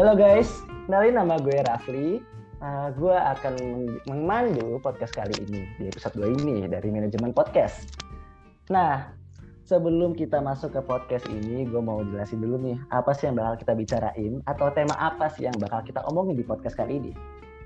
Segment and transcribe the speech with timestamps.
[0.00, 2.24] Halo guys, kenalin nama gue Rafli.
[2.64, 3.52] Uh, gue akan
[4.08, 8.00] memandu podcast kali ini di episode 2 ini dari manajemen podcast.
[8.72, 9.12] Nah,
[9.68, 13.60] sebelum kita masuk ke podcast ini, gue mau jelasin dulu nih apa sih yang bakal
[13.60, 17.12] kita bicarain atau tema apa sih yang bakal kita omongin di podcast kali ini.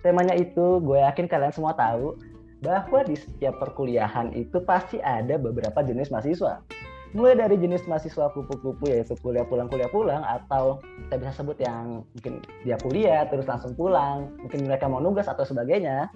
[0.02, 2.18] Temanya itu gue yakin kalian semua tahu
[2.66, 6.66] bahwa di setiap perkuliahan itu pasti ada beberapa jenis mahasiswa
[7.14, 12.02] mulai dari jenis mahasiswa kupu-kupu yaitu kuliah pulang kuliah pulang atau kita bisa sebut yang
[12.10, 16.10] mungkin dia kuliah terus langsung pulang mungkin mereka mau nugas atau sebagainya.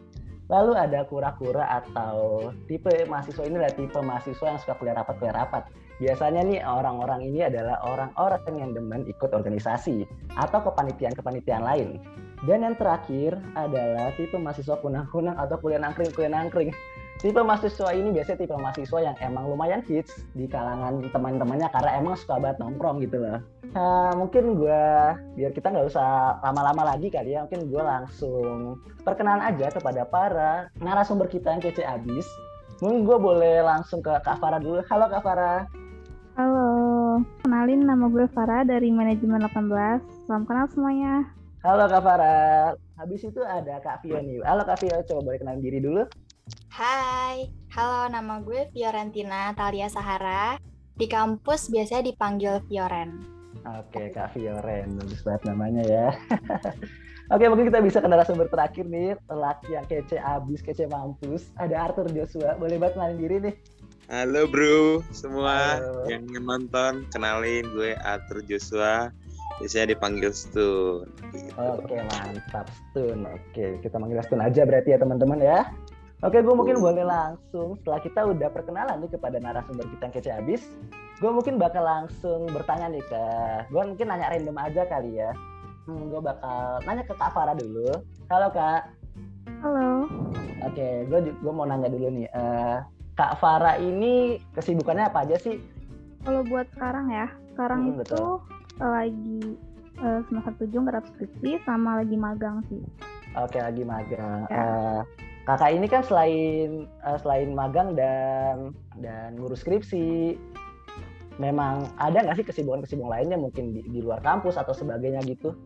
[0.49, 5.37] Lalu ada kura-kura atau tipe mahasiswa ini adalah tipe mahasiswa yang suka kuliah rapat kuliah
[5.45, 5.63] rapat
[5.99, 12.01] biasanya nih orang-orang ini adalah orang-orang yang demen ikut organisasi atau kepanitiaan-kepanitiaan lain.
[12.47, 16.71] Dan yang terakhir adalah tipe mahasiswa kunang-kunang atau kuliah nangkring kuliah nangkring
[17.19, 22.15] tipe mahasiswa ini biasanya tipe mahasiswa yang emang lumayan hits di kalangan teman-temannya karena emang
[22.15, 23.43] suka banget nongkrong gitu loh.
[23.75, 24.83] Nah, mungkin gue
[25.35, 30.71] biar kita nggak usah lama-lama lagi kali ya, mungkin gue langsung perkenalan aja kepada para
[30.79, 32.25] narasumber kita yang kece abis.
[32.79, 34.79] Mungkin gue boleh langsung ke Kak Farah dulu.
[34.87, 35.67] Halo Kak Farah.
[36.39, 36.71] Halo,
[37.43, 40.31] kenalin nama gue Farah dari manajemen 18.
[40.31, 41.27] Salam kenal semuanya.
[41.67, 42.79] Halo Kak Farah.
[42.95, 44.39] Habis itu ada Kak Vio nih.
[44.47, 46.07] Halo Kak Vio, coba boleh kenalin diri dulu.
[46.73, 50.57] Hai, halo nama gue Fiorentina Talia Sahara.
[50.95, 53.23] Di kampus biasanya dipanggil Fioren.
[53.67, 56.09] Oke, Kak Fioren, bagus banget namanya ya.
[57.35, 61.53] Oke, mungkin kita bisa ke narasumber terakhir nih, laki yang kece abis, kece mampus.
[61.61, 63.55] Ada Arthur Joshua, boleh banget kenalin diri nih.
[64.09, 66.09] Halo bro, semua Halo.
[66.09, 69.13] yang nonton, kenalin gue Arthur Joshua.
[69.59, 71.11] Biasanya dipanggil Stun.
[71.35, 71.53] Gitu.
[71.59, 73.27] Oke, mantap Stun.
[73.27, 75.67] Oke, kita manggil Stun aja berarti ya teman-teman ya.
[76.19, 80.31] Oke, gue mungkin boleh langsung setelah kita udah perkenalan nih kepada narasumber kita yang kece
[80.35, 80.63] abis,
[81.23, 83.23] gue mungkin bakal langsung bertanya nih ke,
[83.71, 85.31] gue mungkin nanya random aja kali ya.
[85.87, 88.03] Hmm, gue bakal nanya ke Kak Farah dulu.
[88.35, 88.91] Halo Kak.
[89.63, 90.11] Halo.
[90.67, 92.83] Oke, gue gue mau nanya dulu nih, uh,
[93.15, 95.63] Kak Farah ini kesibukannya apa aja sih?
[96.27, 98.23] Kalau buat sekarang ya, sekarang hmm, itu
[98.83, 99.55] uh, lagi
[100.03, 102.83] uh, semester tujuh nggak skripsi sama lagi magang sih.
[103.39, 104.51] Oke, lagi magang.
[104.51, 104.59] Ya.
[104.59, 105.01] Uh,
[105.49, 110.37] kakak ini kan selain uh, selain magang dan dan ngurus skripsi
[111.41, 115.57] memang ada nggak sih kesibukan-kesibukan lainnya mungkin di, di luar kampus atau sebagainya gitu?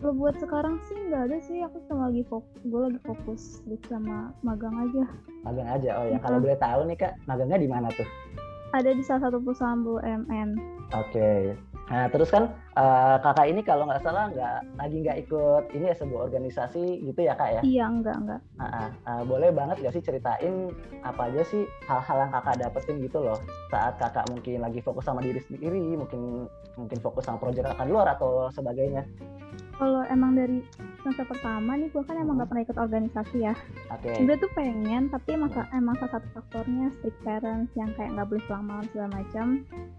[0.00, 3.42] Kalau buat sekarang sih nggak ada sih aku cuma lagi fokus gue lagi fokus
[3.84, 5.04] sama magang aja.
[5.44, 8.08] Magang aja oh ya kalau boleh tahu nih kak magangnya di mana tuh?
[8.72, 10.48] Ada di salah satu perusahaan BUMN
[10.96, 11.12] oke.
[11.12, 11.52] okay.
[11.86, 15.94] Nah, terus kan uh, kakak ini kalau nggak salah nggak lagi nggak ikut ini ya
[15.94, 17.60] sebuah organisasi gitu ya kak ya?
[17.62, 18.40] Iya enggak enggak.
[18.58, 20.74] Nah, uh, boleh banget gak sih ceritain
[21.06, 23.38] apa aja sih hal-hal yang kakak dapetin gitu loh
[23.70, 28.18] saat kakak mungkin lagi fokus sama diri sendiri, mungkin mungkin fokus sama proyek kakak luar
[28.18, 29.06] atau sebagainya?
[29.76, 30.64] Kalau emang dari
[31.04, 33.54] semester pertama nih gue kan emang gak pernah ikut organisasi ya
[33.92, 34.24] okay.
[34.24, 38.42] gue tuh pengen tapi emang, emang salah satu faktornya strict parents yang kayak nggak boleh
[38.48, 39.46] pulang malam segala macam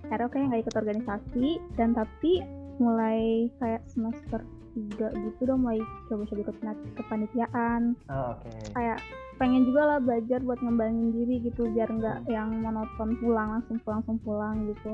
[0.10, 2.32] karena kayak nggak ikut organisasi dan tapi
[2.78, 4.42] mulai kayak semester
[4.78, 6.58] tiga gitu dong mulai coba-coba ikut
[6.94, 8.54] kepanitiaan oh, okay.
[8.78, 9.00] kayak
[9.38, 12.30] pengen juga lah belajar buat ngembangin diri gitu biar nggak hmm.
[12.30, 14.92] yang monoton pulang langsung pulang langsung pulang gitu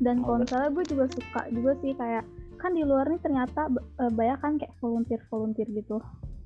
[0.00, 2.24] dan oh, kalau gue juga suka juga sih kayak
[2.60, 5.98] kan di luar nih ternyata uh, banyak kan kayak volunteer volunteer gitu.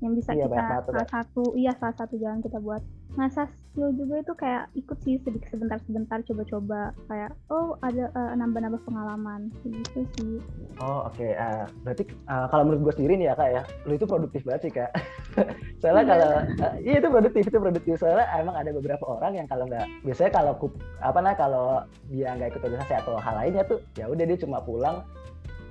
[0.03, 2.83] Yang bisa iya, kita salah satu iya salah satu jalan kita buat.
[3.15, 6.91] Ngasah skill juga itu kayak ikut sih sedikit sebentar sebentar coba-coba.
[7.07, 9.55] Kayak oh ada uh, nambah-nambah pengalaman.
[9.63, 10.43] Gitu sih.
[10.83, 11.15] Oh oke.
[11.15, 11.31] Okay.
[11.39, 14.61] uh, berarti uh, kalau menurut gue sendiri nih ya kak ya lu itu produktif banget
[14.67, 14.91] sih kak.
[15.81, 16.11] Soalnya iya.
[16.11, 17.93] kalau uh, iya itu produktif itu produktif.
[17.95, 20.53] Soalnya emang ada beberapa orang yang kalau nggak biasanya kalau
[20.99, 21.67] apa nah kalau
[22.11, 25.07] dia nggak ikut organisasi atau hal lainnya tuh ya udah dia cuma pulang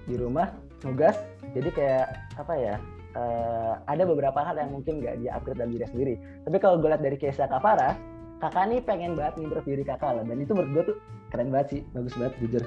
[0.04, 0.52] di rumah
[0.84, 1.16] nugas.
[1.54, 2.06] Jadi kayak
[2.36, 2.74] apa ya
[3.14, 6.14] uh, ada beberapa hal yang mungkin nggak dia upgrade dalam diri sendiri.
[6.44, 7.94] Tapi kalau gue lihat dari kisah Kak Farah
[8.42, 10.24] kakak nih pengen banget ngimprove diri kakak lah.
[10.26, 10.96] Dan itu menurut gue tuh
[11.32, 11.80] keren banget sih.
[11.96, 12.62] Bagus banget jujur.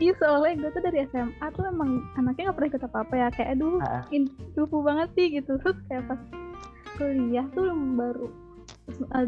[0.00, 3.28] Iya soalnya gue tuh dari SMA tuh emang anaknya gak pernah ikut apa-apa ya.
[3.32, 3.78] Kayak aduh
[4.56, 5.52] lupa banget sih gitu.
[5.60, 6.20] Terus kayak pas
[7.00, 8.41] kuliah tuh baru uh,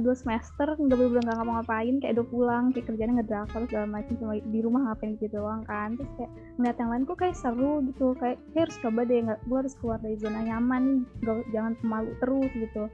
[0.02, 4.34] dua semester nggak bener nggak ngapa-ngapain kayak udah pulang kayak kerjanya ngedrakor segala macam cuma
[4.38, 5.94] di rumah ngapain gitu doang kan.
[5.94, 9.40] Terus kayak ngeliat yang lain kok kayak seru gitu kayak, kayak harus coba deh nggak
[9.46, 10.84] gue harus keluar dari zona nyaman
[11.22, 12.84] gak, jangan pemalu terus gitu.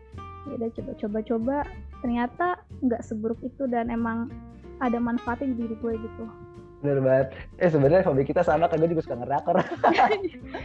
[0.49, 1.57] Ya udah coba-coba
[2.01, 2.47] ternyata
[2.81, 4.33] nggak seburuk itu dan emang
[4.81, 6.25] ada manfaatnya di diri gue gitu
[6.81, 7.29] Bener banget.
[7.61, 9.57] Eh sebenarnya hobi kita sama kan gue juga suka ngerakor.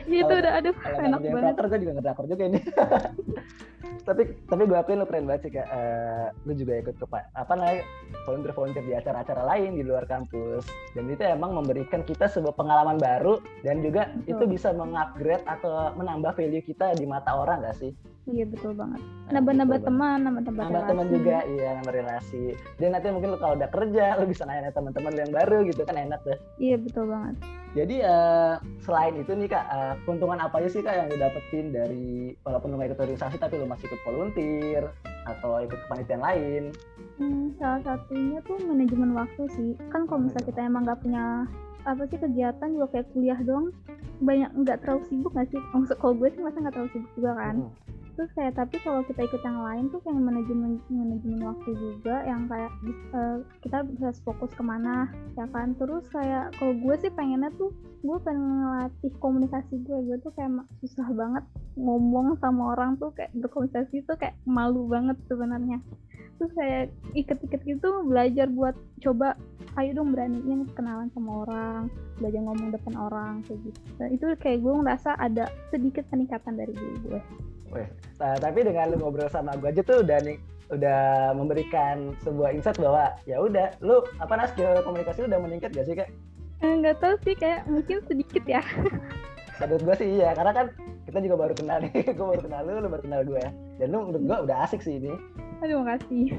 [0.06, 1.54] Iya, itu udah aduh Kalau enak banget.
[1.58, 2.60] drakor gue juga ngedrakor juga ini.
[4.08, 5.68] tapi tapi gue akuin lu keren banget sih kak.
[5.68, 7.82] Eh, lu juga ikut ke apa namanya
[8.24, 10.64] volunteer volunteer di acara-acara lain di luar kampus.
[10.94, 14.30] Dan itu emang memberikan kita sebuah pengalaman baru dan juga Betul.
[14.32, 17.92] itu bisa mengupgrade atau menambah value kita di mata orang gak sih?
[18.26, 18.98] Iya betul banget.
[19.00, 21.16] Nah, Nambah-nambah teman, nambah-nambah nambah teman relasi.
[21.16, 22.44] juga iya nambah relasi
[22.76, 25.96] dan nanti mungkin lu kalau udah kerja lu bisa nanya teman-teman yang baru gitu kan
[25.96, 27.36] enak deh Iya betul banget.
[27.72, 31.66] jadi eh, selain itu nih kak eh, keuntungan apa aja sih kak yang lu dapetin
[31.70, 32.08] dari
[32.42, 34.84] walaupun lu gak ikut organisasi tapi lu masih ikut volunteer
[35.26, 36.64] atau ikut kepanitiaan lain
[37.16, 39.72] Hmm, salah satunya tuh manajemen waktu sih.
[39.88, 41.48] Kan kalau misalnya kita emang nggak punya
[41.84, 43.72] apa sih kegiatan juga kayak kuliah doang
[44.20, 45.62] banyak nggak terlalu sibuk nggak sih?
[45.72, 47.56] Maksud kalau gue sih masa nggak terlalu sibuk juga kan.
[47.58, 47.72] Hmm.
[48.16, 52.48] Terus kayak tapi kalau kita ikut yang lain tuh kayak manajemen manajemen waktu juga yang
[52.48, 52.72] kayak
[53.12, 55.76] eh, kita bisa fokus ke mana ya kan.
[55.76, 57.76] Terus kayak kalau gue sih pengennya tuh
[58.08, 60.00] gue pengen ngelatih komunikasi gue.
[60.08, 61.44] Gue tuh kayak susah banget
[61.76, 65.84] ngomong sama orang tuh kayak berkomunikasi tuh kayak malu banget sebenarnya.
[66.40, 69.36] Terus kayak iket-iket gitu belajar buat coba
[69.76, 73.80] ayo dong beraniin kenalan sama orang belajar ngomong depan orang kayak gitu.
[74.00, 77.22] Dan itu kayak gue ngerasa ada sedikit peningkatan dari diri gue
[77.74, 77.88] Weh,
[78.22, 80.38] nah, tapi dengan lu ngobrol sama gue aja tuh udah nih
[80.74, 85.86] udah memberikan sebuah insight bahwa ya udah lu apa skill komunikasi lu udah meningkat gak
[85.86, 86.10] sih kak?
[86.64, 88.64] Eh, nggak tahu sih kayak mungkin sedikit ya.
[89.62, 90.66] Menurut gue sih iya karena kan
[91.06, 93.44] kita juga baru kenal nih gue baru kenal lu lu baru kenal gue
[93.80, 95.14] dan lu menurut gue udah asik sih ini.
[95.64, 96.34] Aduh makasih.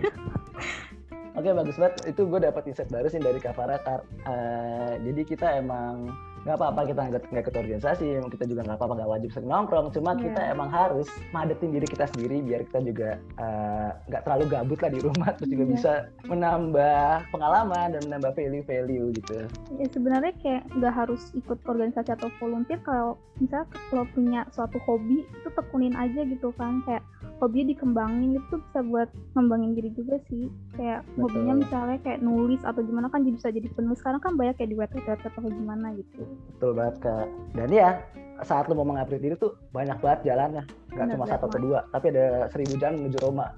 [1.39, 2.17] Oke bagus banget.
[2.17, 4.03] Itu gue dapat insight baru sih dari Kavara Kar.
[4.25, 6.11] Eh, jadi kita emang
[6.47, 9.51] nggak apa-apa kita nggak nggak ikut organisasi, emang kita juga nggak apa-apa nggak wajib sering
[9.51, 9.87] nongkrong.
[9.91, 10.23] Cuma Iya.
[10.31, 14.91] kita emang harus madetin diri kita sendiri biar kita juga eh, nggak terlalu gabut lah
[14.95, 15.73] di rumah, terus juga Iya.
[15.75, 15.93] bisa
[16.31, 17.03] menambah
[17.35, 19.37] pengalaman dan menambah value-value gitu.
[19.77, 25.27] ya sebenarnya kayak nggak harus ikut organisasi atau volunteer kalau misalnya kalau punya suatu hobi
[25.27, 27.03] itu tekunin aja gitu kan kayak
[27.37, 31.21] hobinya dikembangin itu bisa buat ngembangin diri juga sih kayak Betul.
[31.29, 34.71] hobinya misalnya kayak nulis atau gimana kan jadi bisa jadi penulis sekarang kan banyak kayak
[34.73, 36.25] di website website atau gimana gitu
[36.57, 37.27] Betul banget kak.
[37.53, 38.01] Dan ya
[38.45, 41.81] saat lu mau mengupgrade diri tuh banyak banget jalannya, nggak Benar, cuma satu atau dua,
[41.89, 43.49] tapi ada seribu jalan menuju Roma.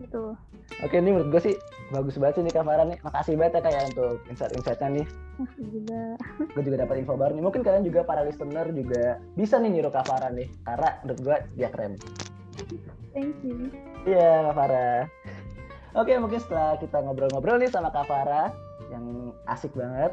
[0.00, 0.32] gitu
[0.80, 1.54] Oke, ini menurut gue sih
[1.92, 2.98] bagus banget sih nih Kak Farah nih.
[3.04, 5.06] Makasih banget ya kayak untuk insight-insightnya nih.
[5.36, 6.00] masih juga
[6.54, 7.44] Gue juga dapat info baru nih.
[7.44, 10.48] Mungkin kalian juga para listener juga bisa nih niru Kak Farah nih.
[10.64, 11.92] Karena menurut gue dia keren.
[13.14, 13.70] Thank you
[14.02, 15.00] Iya Kak Farah.
[15.94, 18.50] Oke, mungkin setelah kita ngobrol-ngobrol nih sama Kak Farah
[18.90, 20.10] yang asik banget.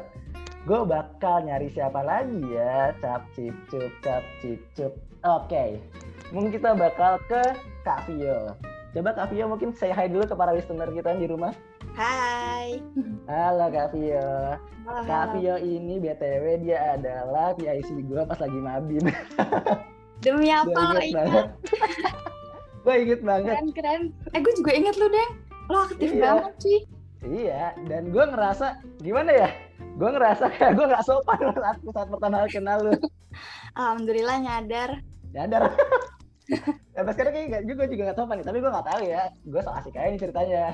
[0.68, 2.94] Gue bakal nyari siapa lagi ya.
[3.02, 4.94] Cap cip cup cap cip cup.
[5.26, 5.82] Oke.
[6.30, 7.42] Mungkin kita bakal ke
[7.82, 8.54] Kak Vio.
[8.94, 11.50] Coba Kak Vio mungkin say hi dulu ke para listener kita di rumah.
[11.98, 12.78] Hai.
[13.26, 14.54] Halo Kak Vio.
[14.86, 15.34] Halo, Kak halo.
[15.34, 19.04] Vio ini BTW dia adalah PIC gue pas lagi mabin.
[20.22, 21.56] Demi apa lo ingat?
[22.80, 23.54] gue inget banget.
[23.54, 24.02] Keren keren.
[24.30, 25.30] Eh gue juga inget lu deng.
[25.66, 26.22] Lo aktif Iya.
[26.24, 26.78] banget sih.
[27.20, 28.66] Iya, dan gue ngerasa
[28.98, 29.48] gimana ya?
[29.94, 32.92] Gue ngerasa kayak gue nggak sopan saat, saat pertama kali kenal lu.
[33.74, 34.90] Alhamdulillah nyadar.
[35.30, 35.62] Nyadar.
[36.90, 39.22] Sampai sekarang kayak nggak- juga juga nggak sopan nih, tapi gue nggak tahu ya.
[39.44, 40.64] Gue so asik aja nih ceritanya.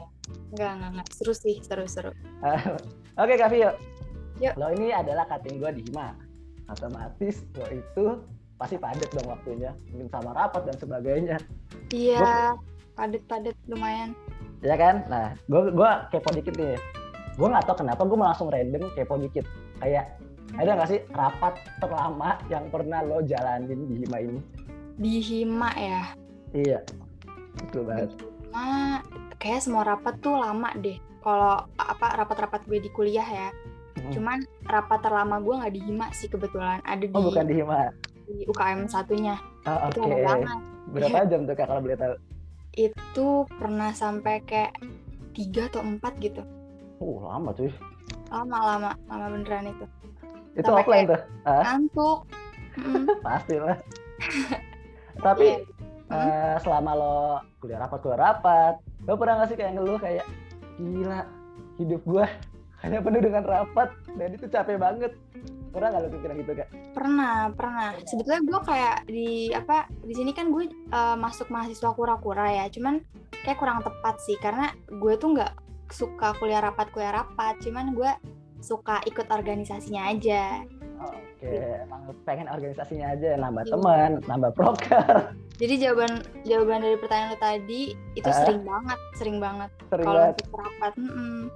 [0.50, 1.06] Enggak enggak enggak.
[1.12, 2.10] Seru sih seru seru.
[3.20, 3.70] Oke Kak Vio.
[4.38, 4.54] Yuk.
[4.54, 6.14] Lo ini adalah cutting gue di Hima.
[6.66, 8.06] Otomatis lo itu
[8.56, 9.70] pasti padat dong waktunya.
[9.92, 11.36] Mungkin sama rapat dan sebagainya.
[11.92, 12.56] Iya.
[12.96, 14.16] Padet padet lumayan.
[14.64, 16.80] ya kan nah gue gua kepo dikit nih
[17.36, 19.44] gue nggak tahu kenapa gue langsung random kepo dikit
[19.84, 20.16] kayak
[20.56, 24.40] ada nggak sih rapat terlama yang pernah lo jalanin di Hima ini
[24.96, 26.02] Di Hima ya.
[26.56, 26.80] iya
[27.60, 29.04] betul banget Hima
[29.36, 30.96] kayak semua rapat tuh lama deh.
[31.20, 33.48] Kalau apa rapat-rapat gue di kuliah ya.
[33.52, 34.08] Hmm.
[34.08, 36.80] Cuman rapat terlama gue nggak di Hima sih kebetulan.
[36.88, 37.92] Ada di, oh bukan di Hima
[38.26, 39.38] di UKM satunya.
[39.62, 40.58] Itu oke lama banget.
[40.86, 42.14] berapa jam tuh kak kalau boleh tahu
[42.76, 44.76] Itu pernah sampai kayak
[45.32, 46.42] tiga atau empat gitu.
[46.98, 47.72] oh lama cuy
[48.28, 49.86] Lama lama lama beneran itu.
[50.54, 52.18] itu Sampai offline tuh Ngantuk.
[52.76, 53.78] Mm, pastilah
[55.26, 55.60] tapi
[56.12, 56.12] iya.
[56.12, 57.16] eh, selama lo
[57.58, 60.24] kuliah rapat kuliah rapat lo pernah nggak sih kayak ngeluh kayak
[60.76, 61.20] gila
[61.76, 62.26] hidup gua
[62.84, 65.12] hanya penuh dengan rapat dan itu capek banget
[65.76, 67.92] pernah nggak lo pikiran gitu kak Pernah, pernah.
[68.08, 72.64] Sebetulnya gue kayak di apa di sini kan gue eh, masuk mahasiswa kura-kura ya.
[72.72, 73.04] Cuman
[73.44, 75.52] kayak kurang tepat sih karena gue tuh nggak
[75.92, 77.60] suka kuliah rapat kuliah rapat.
[77.60, 78.08] Cuman gue
[78.58, 80.64] suka ikut organisasinya aja.
[80.96, 81.52] Oke,
[81.84, 83.72] emang pengen organisasinya aja, nambah Iya.
[83.76, 87.82] teman, nambah proker, Jadi jawaban jawaban dari pertanyaan lo tadi
[88.16, 88.36] itu Ah.
[88.40, 89.70] sering banget, sering banget.
[89.92, 91.52] sering Kalau rapat, mm-mm.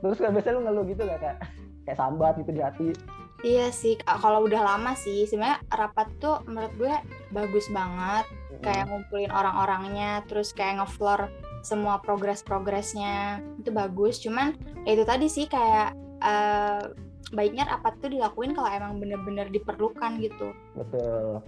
[0.00, 1.36] Terus kan biasanya lu ngeluh gitu gak kak?
[1.84, 2.88] kayak sambat gitu di hati
[3.38, 6.94] Iya sih, kalau udah lama sih, sebenarnya rapat tuh menurut gue
[7.30, 8.26] bagus banget.
[8.58, 11.30] Kayak ngumpulin orang-orangnya, terus kayak ngefloor
[11.62, 14.18] semua progres-progresnya itu bagus.
[14.18, 16.82] Cuman ya itu tadi sih kayak eh,
[17.30, 20.50] baiknya rapat tuh dilakuin kalau emang bener-bener diperlukan gitu.
[20.74, 21.38] betul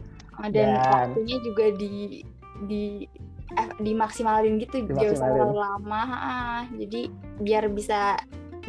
[0.46, 2.22] Dan, Dan- waktunya juga di
[2.70, 3.02] di
[3.50, 5.42] eh, dimaksimalin gitu, Dimaksimalin.
[5.42, 6.02] terlalu lama.
[6.06, 6.34] ha.
[6.70, 7.10] Jadi
[7.42, 8.14] biar bisa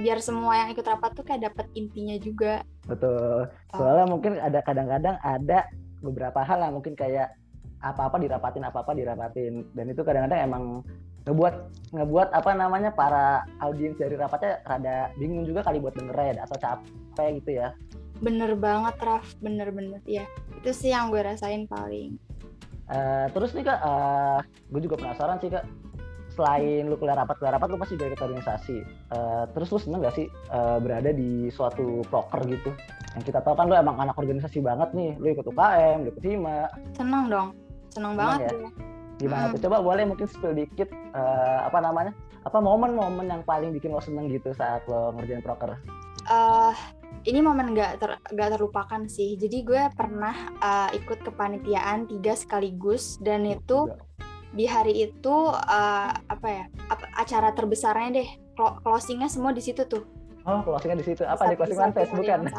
[0.02, 2.66] biar semua yang ikut rapat tuh kayak dapet intinya juga.
[2.90, 3.46] betul
[3.78, 5.70] soalnya mungkin ada kadang-kadang ada
[6.02, 7.30] beberapa hal yang mungkin kayak
[7.82, 10.64] apa-apa dirapatin apa-apa dirapatin dan itu kadang-kadang emang
[11.30, 11.56] ngebuat
[11.94, 17.38] ngebuat apa namanya para audiens dari rapatnya rada bingung juga kali buat dengerin atau capek
[17.42, 17.70] gitu ya
[18.22, 19.34] Bener banget, Raf.
[19.42, 20.30] Bener-bener, ya.
[20.62, 22.22] Itu sih yang gue rasain paling.
[22.92, 24.40] Eh, terus nih kak, eh,
[24.70, 25.66] gue juga penasaran sih kak.
[26.42, 28.78] Selain lu kuliah rapat, kuliah rapat lu pasti ikut organisasi.
[29.14, 32.74] Eh, terus lu seneng gak sih eh, berada di suatu proker gitu?
[33.14, 35.14] Yang kita tahu kan lu emang anak organisasi banget nih.
[35.22, 36.66] Lu ikut UKM, lu ikut HIMA.
[36.98, 37.54] Seneng dong.
[37.94, 38.52] Seneng banget ya?
[39.22, 39.54] Gimana Hmm.
[39.54, 39.70] tuh?
[39.70, 42.10] Coba boleh mungkin spill dikit eh, apa namanya?
[42.42, 45.78] Apa momen-momen yang paling bikin lo seneng gitu saat lo ngerjain proker?
[46.22, 46.74] eh
[47.26, 49.38] ini momen gak, ter, gak terlupakan sih.
[49.38, 53.86] Jadi gue pernah eh, ikut kepanitiaan tiga sekaligus dan itu.
[54.52, 59.88] Di hari itu eh, apa ya apa, acara terbesarnya deh Clo- closingnya semua di situ
[59.88, 60.04] tuh.
[60.44, 61.24] Oh, closingnya di situ.
[61.24, 62.12] Apa di closing mantes?
[62.12, 62.50] Bukan.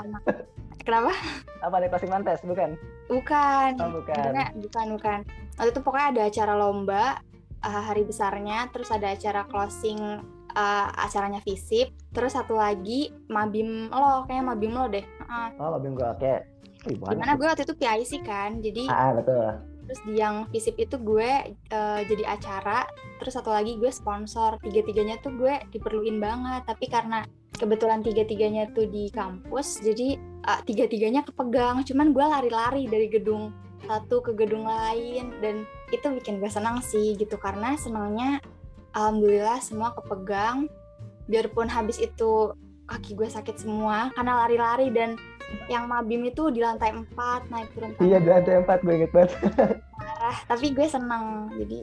[0.82, 1.12] Kenapa?
[1.60, 2.40] Apa di closing mantes?
[2.42, 2.70] Bukan.
[3.06, 3.70] Bukan.
[3.78, 4.32] Oh, bukan.
[4.56, 5.18] Bukan bukan.
[5.60, 7.04] Waktu itu pokoknya ada acara lomba
[7.60, 10.00] uh, hari besarnya, terus ada acara closing
[10.56, 15.04] uh, acaranya visip, terus satu lagi mabim lo, kayaknya mabim lo deh.
[15.28, 15.76] Uh, Oh.
[15.76, 16.34] Oke.
[16.82, 17.38] Wih, banyak Di mana sih.
[17.38, 19.54] gue waktu itu PIC kan, jadi Ah, betul.
[19.86, 22.86] Terus di yang visip itu gue uh, jadi acara,
[23.18, 24.58] terus satu lagi gue sponsor.
[24.62, 31.22] Tiga-tiganya tuh gue diperluin banget, tapi karena kebetulan tiga-tiganya tuh di kampus, jadi uh, tiga-tiganya
[31.26, 31.82] kepegang.
[31.86, 37.18] Cuman gue lari-lari dari gedung satu ke gedung lain dan itu bikin gue senang sih
[37.18, 38.38] gitu karena senangnya
[38.94, 40.70] alhamdulillah semua kepegang.
[41.26, 42.54] Biarpun habis itu
[42.86, 45.16] kaki gue sakit semua karena lari-lari dan
[45.66, 49.12] yang mabim itu di lantai 4 naik turun tangga Iya, di lantai empat gue inget
[49.12, 49.30] banget.
[49.92, 51.80] parah tapi gue seneng jadi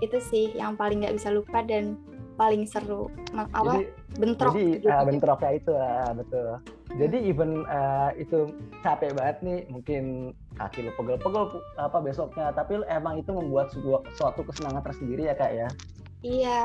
[0.00, 1.96] itu sih yang paling nggak bisa lupa dan
[2.32, 3.84] paling seru apa Jadi,
[4.18, 4.86] bentrok jadi gitu.
[4.88, 6.48] ah, bentroknya itu ah, betul.
[6.92, 10.02] Jadi even ah, itu capek banget nih, mungkin
[10.56, 11.44] kaki lu pegel-pegel
[11.76, 15.68] apa besoknya, tapi emang itu membuat sebuah suatu kesenangan tersendiri ya kak ya.
[16.22, 16.60] iya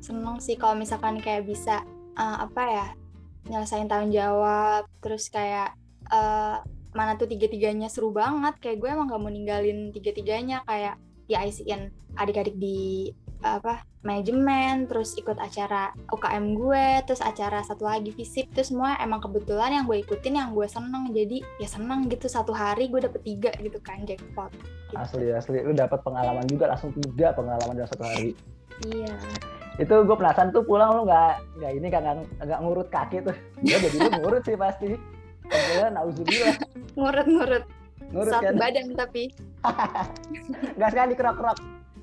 [0.00, 1.82] seneng sih kalau misalkan kayak bisa
[2.14, 2.86] eh, apa ya
[3.48, 5.74] nyelesain tanggung jawab terus kayak
[6.08, 6.58] eh,
[6.96, 10.96] mana tuh tiga-tiganya seru banget kayak gue emang gak mau ninggalin tiga-tiganya kayak
[11.28, 18.10] di ICN adik-adik di apa manajemen terus ikut acara UKM gue terus acara satu lagi
[18.10, 22.26] visip itu semua emang kebetulan yang gue ikutin yang gue seneng jadi ya seneng gitu
[22.26, 24.94] satu hari gue dapet tiga gitu kan jackpot gitu.
[24.96, 28.32] Asli asli, lu dapat pengalaman juga langsung tiga pengalaman dalam satu hari.
[28.86, 29.14] iya
[29.78, 31.32] Itu gue penasaran tuh pulang lu nggak
[31.62, 33.36] nggak ini kan nggak nggak ngurut kaki tuh.
[33.62, 34.90] Gue jadi lu ngurut sih pasti.
[35.48, 36.56] Kemudian nauzubillah
[36.98, 37.64] ngurut-ngurut
[38.12, 38.56] ngurut satu kan.
[38.60, 39.32] badan tapi
[40.80, 41.58] Gas sekali kerok-kerok.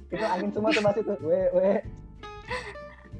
[0.10, 1.13] Itu angin semua tuh pas itu.
[1.22, 1.72] We we.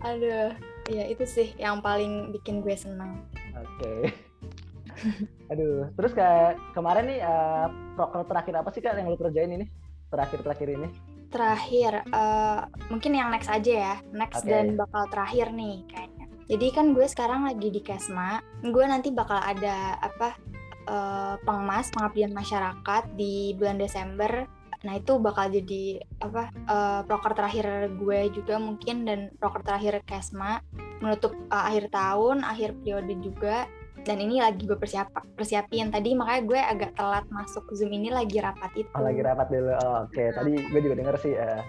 [0.06, 0.54] aduh
[0.86, 3.26] ya itu sih yang paling bikin gue seneng
[3.58, 4.12] Oke.
[5.52, 7.68] Aduh, terus kayak kemarin nih eh,
[8.00, 9.66] proker terakhir apa sih kak yang lu kerjain ini?
[10.12, 10.88] Terakhir-terakhir ini?
[11.36, 13.96] Terakhir eh, mungkin yang next aja ya.
[14.16, 14.56] Next Oke.
[14.56, 16.26] dan bakal terakhir nih kayaknya.
[16.46, 18.40] Jadi kan gue sekarang lagi di Kesma.
[18.64, 20.40] Gue nanti bakal ada apa
[20.88, 24.48] eh, pengmas pengabdian masyarakat di bulan Desember.
[24.86, 30.64] Nah itu bakal jadi apa eh, proker terakhir gue juga mungkin dan proker terakhir Kesma.
[31.04, 33.68] Menutup eh, akhir tahun akhir periode juga
[34.06, 38.38] dan ini lagi gue persiap persiapin tadi makanya gue agak telat masuk zoom ini lagi
[38.38, 39.74] rapat itu Oh, lagi rapat dulu.
[39.76, 41.34] Oh, Oke, tadi gue juga denger sih.
[41.34, 41.62] eh.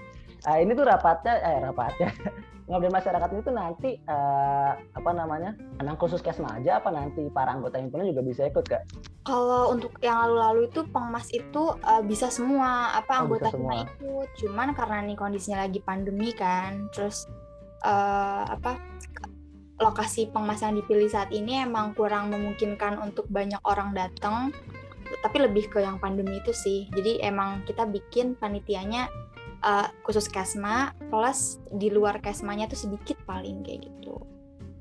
[0.45, 2.13] Ah, ini tuh rapatnya, eh rapatnya.
[2.67, 5.55] Ngobrol masyarakat itu nanti eh, apa namanya?
[5.79, 8.83] Emang khusus kesma aja apa nanti para anggota himpunan juga bisa ikut kak?
[9.23, 13.83] Kalau untuk yang lalu-lalu itu pengmas itu uh, bisa semua apa Oh, anggota semua.
[13.83, 14.29] ikut.
[14.37, 17.27] Cuman karena nih kondisinya lagi pandemi kan, terus
[17.83, 18.79] uh, apa
[19.77, 24.53] lokasi pengmas yang dipilih saat ini emang kurang memungkinkan untuk banyak orang datang.
[25.07, 26.91] Tapi lebih ke yang pandemi itu sih.
[26.91, 29.07] Jadi emang kita bikin panitianya
[29.63, 34.19] uh, khusus kesma, plus di luar kesmanya tuh sedikit paling kayak gitu.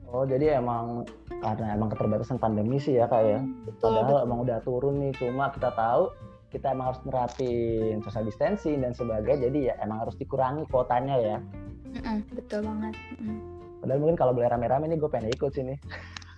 [0.09, 1.03] Oh jadi emang
[1.43, 3.39] karena emang keterbatasan pandemi sih ya kak ya.
[3.67, 4.25] Betul, Padahal betul.
[4.25, 6.03] emang udah turun nih, cuma kita tahu
[6.55, 9.51] kita emang harus nerapin social distancing dan sebagainya.
[9.51, 11.37] Jadi ya emang harus dikurangi kuotanya ya.
[11.99, 12.95] Mm-mm, betul banget.
[13.19, 13.54] Mm-mm.
[13.85, 15.77] Padahal mungkin kalau boleh rame-rame nih gue pengen ikut sini.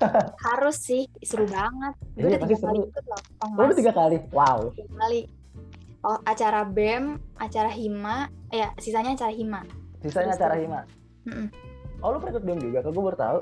[0.51, 1.95] Harus sih, seru banget.
[2.19, 3.21] Gue Iya, udah tiga kali ikut loh.
[3.39, 4.17] Oh, lu tiga kali.
[4.35, 4.75] Wow.
[4.75, 5.21] Tiga kali.
[6.03, 9.63] Oh, acara BEM, acara HIMA, ya sisanya acara HIMA.
[10.03, 10.81] Sisanya Terus acara hima.
[11.23, 11.47] Mm-mm.
[12.03, 12.83] Oh, lu pernah ikut BEM juga?
[12.83, 13.37] Kok gue baru tahu.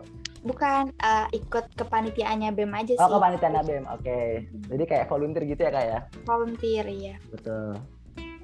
[0.46, 3.02] Bukan eh, ikut kepanitiaannya BEM aja sih.
[3.02, 3.86] Oh, kepanitiaan BEM.
[3.90, 4.46] Oke.
[4.70, 6.00] Jadi kayak volunteer gitu ya, Kak ya?
[6.30, 7.16] Volunteer ya.
[7.34, 7.74] Betul.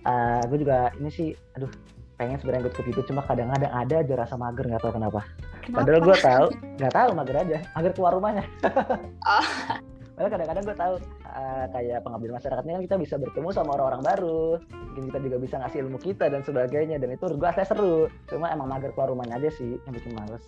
[0.01, 1.69] Eh, gue juga ini sih, aduh,
[2.21, 5.25] pengen sebenarnya ikut itu cuma kadang-kadang ada aja rasa mager nggak tahu kenapa.
[5.65, 5.77] Kenapa?
[5.81, 6.45] Padahal gue tahu,
[6.77, 8.45] nggak tahu mager aja, mager keluar rumahnya.
[9.25, 9.47] Oh.
[10.11, 10.95] Padahal kadang-kadang gue tahu
[11.33, 15.55] eh, kayak pengabdian masyarakatnya kan kita bisa bertemu sama orang-orang baru, mungkin kita juga bisa
[15.57, 18.05] ngasih ilmu kita dan sebagainya dan itu gue asli seru.
[18.29, 20.45] Cuma emang mager keluar rumahnya aja sih yang bikin males.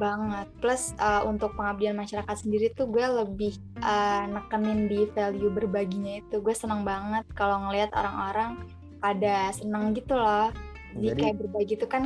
[0.00, 0.48] banget.
[0.58, 6.42] Plus eh, untuk pengabdian masyarakat sendiri tuh gue lebih eh, nekenin di value berbaginya itu.
[6.42, 8.58] Gue seneng banget kalau ngelihat orang-orang
[8.98, 10.50] pada seneng gitu loh.
[10.96, 12.02] Jadi, Jadi- kayak berbagi itu kan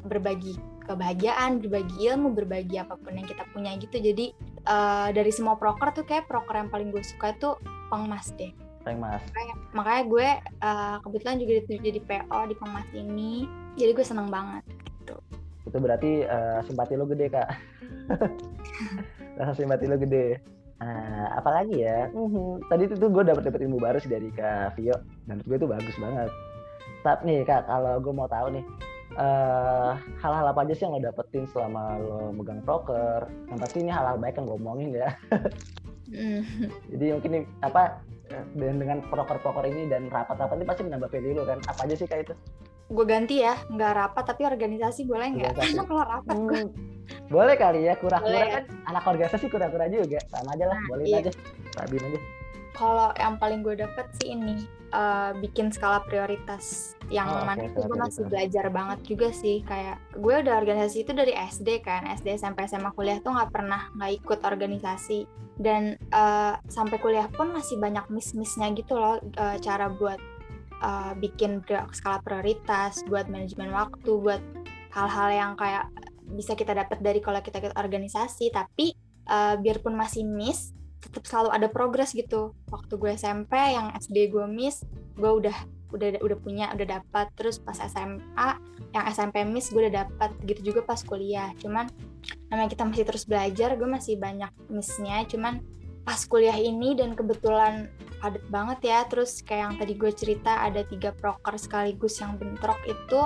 [0.00, 0.54] berbagi
[0.88, 4.00] kebahagiaan, berbagi ilmu, berbagi apa pun yang kita punya gitu.
[4.00, 4.32] Jadi
[4.64, 7.54] eh, dari semua proker tuh kayak proker yang paling gue suka itu
[7.92, 8.50] pengmas deh.
[8.80, 9.20] Peng mas.
[9.28, 13.44] Makanya, makanya gue eh, kebetulan juga dituju jadi PO di pengmas ini.
[13.76, 14.64] Jadi gue seneng banget.
[15.68, 17.48] Itu berarti eh, simpati lo gede kak.
[19.38, 20.40] Rasa simpati lo gede.
[20.80, 22.08] Nah, apalagi ya?
[22.08, 22.64] Mhm.
[22.72, 24.96] Tadi itu tuh gue dapet dapet ilmu baru sih dari Kak Vio
[25.28, 26.30] dan menurut gue itu bagus banget.
[27.00, 28.64] Tapi nih kak, kalau gue mau tahu nih,
[29.16, 33.24] eh hal-hal apa aja sih yang lo dapetin selama lo megang proker?
[33.48, 35.08] Yang pasti ini hal-hal baik yang gue omongin ya.
[36.10, 36.42] Mm.
[36.90, 41.44] Jadi mungkin nih, apa eh, dengan proker-proker ini dan rapat-rapat ini pasti menambah value lo
[41.46, 41.58] kan?
[41.66, 42.34] Apa aja sih kak itu?
[42.90, 45.86] gue ganti ya nggak rapat tapi organisasi boleh nggak Organisasi.
[45.94, 46.68] kalau rapat gue Hmm,
[47.30, 48.50] boleh kali ya, kura-kura Boleh.
[48.50, 51.18] kan anak organisasi kura-kura juga, sama aja lah, Nah, boleh iya.
[51.22, 51.30] aja,
[51.78, 52.18] Rabin aja.
[52.74, 57.78] Kalau yang paling gue dapet sih ini eh, bikin skala prioritas yang Oh, mana itu
[57.82, 59.62] gue masih belajar banget juga sih.
[59.66, 63.90] Kayak gue udah organisasi itu dari SD kan SD SMP SMA kuliah tuh nggak pernah
[63.98, 65.26] nggak ikut organisasi.
[65.60, 70.18] Dan eh, sampai kuliah pun masih banyak miss-missnya gitu loh eh, cara buat
[70.80, 74.42] eh, bikin skala prioritas buat manajemen waktu buat
[74.90, 75.86] hal-hal yang kayak
[76.30, 78.54] bisa kita dapat dari kalau kita ikut organisasi.
[78.54, 78.94] Tapi
[79.26, 80.78] eh, biarpun masih miss
[81.10, 82.54] tetap selalu ada progres gitu.
[82.70, 84.86] Waktu gue SMP yang SD gue miss
[85.18, 85.54] gue udah
[85.90, 88.48] udah udah punya udah dapat terus pas SMA
[88.94, 91.50] yang SMP miss gue udah dapat gitu juga pas kuliah.
[91.58, 91.90] Cuman
[92.48, 95.26] namanya kita masih terus belajar gue masih banyak missnya.
[95.26, 95.58] Cuman
[96.06, 97.90] pas kuliah ini dan kebetulan
[98.22, 98.98] padat banget ya.
[99.10, 103.20] Terus kayak yang tadi gue cerita ada tiga proker sekaligus yang bentrok itu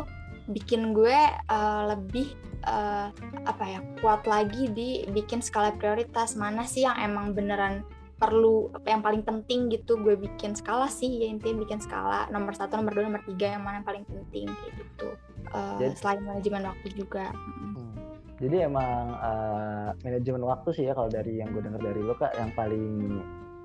[0.49, 2.29] bikin gue eh, lebih
[2.65, 3.09] eh,
[3.45, 6.37] apa ya kuat lagi di bikin skala prioritas.
[6.37, 11.27] Mana sih yang emang beneran perlu yang paling penting gitu gue bikin skala sih ya
[11.29, 12.31] intinya bikin skala.
[12.31, 15.09] Nomor satu nomor dua nomor tiga yang mana yang paling penting kayak gitu.
[15.55, 17.29] Eh, Jadi- selain manajemen waktu juga.
[17.35, 17.75] Mm.
[17.75, 17.93] Hmm.
[18.35, 22.35] Jadi emang eh, manajemen waktu sih ya kalau dari yang gue dengar dari lo kak
[22.39, 23.19] yang paling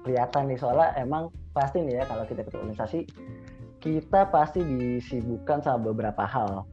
[0.06, 0.58] kelihatan nih.
[0.60, 3.00] Soalnya emang pasti nih ya kalau kita ikut organisasi
[3.80, 6.68] kita pasti disibukkan sama beberapa hal.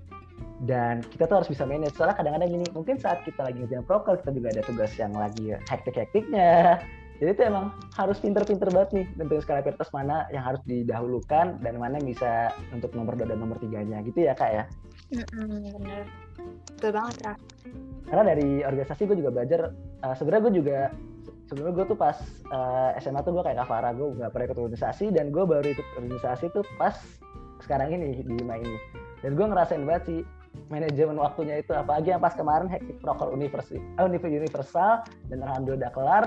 [0.64, 1.96] Dan kita tuh harus bisa manage.
[1.96, 5.52] Soalnya kadang-kadang gini mungkin saat kita lagi ngerjain proker kita juga ada tugas yang lagi
[5.68, 6.80] hektik-hektiknya.
[7.16, 11.74] Jadi itu emang harus pinter-pinter banget nih tentuin skala prioritas mana yang harus didahulukan dan
[11.80, 14.04] mana yang bisa untuk nomor dua dan nomor tiganya.
[14.04, 14.64] Gitu ya kak ya?
[15.12, 16.04] Bener.
[16.76, 17.40] Betul banget Raf
[18.06, 19.60] karena dari organisasi gue juga belajar
[20.06, 20.78] uh, sebenarnya gue juga
[21.46, 22.16] sebelumnya gue tuh pas
[22.50, 25.86] uh, SMA tuh gue kayak Kavara gue nggak pernah ikut organisasi dan gue baru ikut
[25.98, 26.94] organisasi tuh pas
[27.62, 28.76] sekarang ini di IMA ini.
[29.24, 30.20] Dan gue ngerasain banget sih
[30.68, 35.88] manajemen waktunya itu apalagi yang pas kemarin hektik proker universi eh, univ- universal dan alhamdulillah
[35.88, 36.24] udah kelar.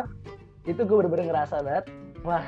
[0.65, 1.85] Itu gue bener-bener ngerasa banget
[2.23, 2.43] wah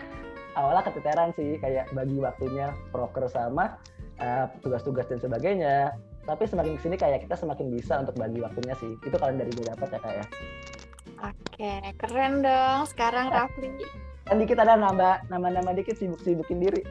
[0.55, 3.75] awalnya keteteran sih kayak bagi waktunya proker sama
[4.23, 5.95] uh, tugas-tugas dan sebagainya.
[6.21, 8.93] Tapi semakin ke sini kayak kita semakin bisa untuk bagi waktunya sih.
[9.03, 10.25] Itu kalau dari gue dapat ya kak ya
[11.21, 12.89] oke keren dong.
[12.89, 13.69] Sekarang Rafli.
[14.25, 16.81] Kan dikit ada nambah nama-nama dikit sibuk-sibukin diri.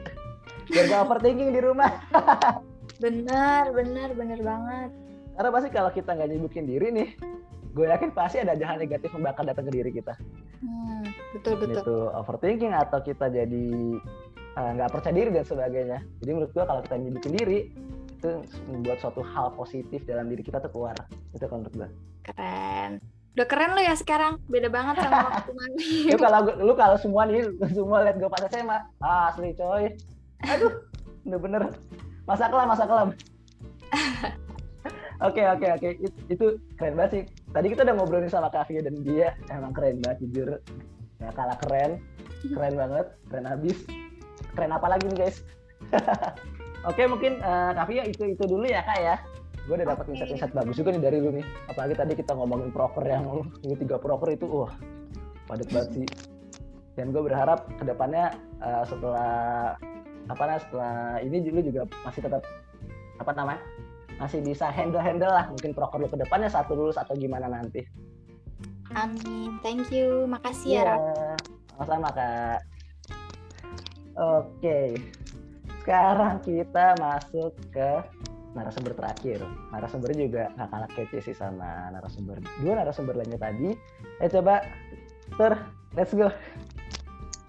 [0.71, 1.91] Biar gak overthinking di rumah.
[3.01, 4.89] Bener bener bener banget.
[5.33, 7.09] Karena pasti kalau kita nggak nyibukin diri nih
[7.71, 10.13] gue yakin pasti ada hal negatif yang bakal datang ke diri kita.
[10.61, 11.81] Hmm, betul betul.
[11.81, 13.65] Itu overthinking atau kita jadi
[14.53, 15.99] eh, nggak percaya diri dan sebagainya.
[16.21, 17.59] Jadi menurut gue kalau kita nyibukin diri
[18.21, 18.31] itu
[18.69, 20.93] membuat suatu hal positif dalam diri kita tuh keluar.
[21.33, 21.89] Itu kalau menurut gue
[22.21, 24.39] keren udah keren lo ya sekarang.
[24.51, 28.29] Beda banget sama waktu mami lu kalau lu kalau semua nih lu semua lihat gue
[28.29, 29.83] pas SMA asli coy.
[30.47, 30.73] Aduh
[31.23, 31.63] bener-bener
[32.27, 33.09] masa kelam masa kelam.
[35.21, 35.89] Oke oke oke.
[36.01, 37.23] It- itu keren banget sih.
[37.53, 39.37] Tadi kita udah ngobrolin sama Kavia dan dia.
[39.53, 40.57] Emang keren banget jujur.
[41.21, 42.01] Nggak kalah keren.
[42.41, 43.85] Keren banget keren habis
[44.57, 45.45] keren apa lagi nih guys?
[46.89, 49.15] Oke mungkin uh, Kavia itu itu dulu ya kak ya
[49.71, 51.47] gue udah dapat insight-insight bagus juga nih dari lu nih.
[51.71, 53.23] Apalagi tadi kita ngomongin proker yang
[53.63, 54.75] lu tiga proker itu wah
[55.47, 56.07] padat banget sih.
[56.99, 59.31] Dan gue berharap ke depannya uh, setelah
[60.27, 62.43] apa nah setelah ini lu juga masih tetap
[63.15, 63.63] apa namanya
[64.19, 67.87] masih bisa handle handle lah mungkin proker lu ke depannya satu lulus atau gimana nanti.
[68.91, 69.55] Amin.
[69.63, 70.27] Thank you.
[70.27, 71.39] Makasih ya yeah.
[71.71, 72.59] sama-sama kak.
[74.19, 74.99] Oke.
[75.79, 78.03] Sekarang kita masuk ke
[78.51, 79.39] narasumber terakhir.
[79.71, 83.75] Narasumbernya juga nggak kalah kece sih sama narasumber dua narasumber lainnya tadi.
[84.19, 84.65] Eh coba,
[85.39, 85.53] Tur,
[85.95, 86.27] let's go.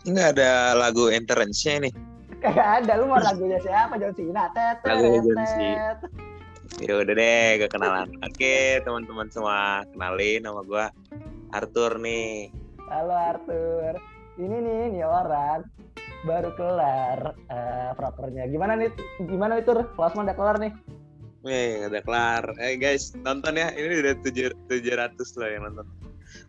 [0.06, 1.94] Nggak ada lagu entrance-nya nih.
[2.42, 3.94] Kagak ada, lu mau lagunya siapa?
[4.02, 5.94] John Cena, tet, Lagu John Cena.
[6.82, 8.10] Ya udah deh, gak kenalan.
[8.26, 10.86] Oke, teman-teman semua, kenalin nama gue
[11.54, 12.50] Arthur nih.
[12.90, 13.94] Halo Arthur.
[14.42, 15.62] Ini nih, nih orang
[16.22, 18.46] baru kelar uh, propernya.
[18.46, 18.90] Gimana nih?
[19.26, 19.74] Gimana itu?
[19.98, 20.72] Plasma udah kelar nih?
[21.42, 22.44] Wih, udah kelar.
[22.62, 23.74] Eh guys, nonton ya.
[23.74, 25.86] Ini udah tujuh tujuh ratus loh yang nonton.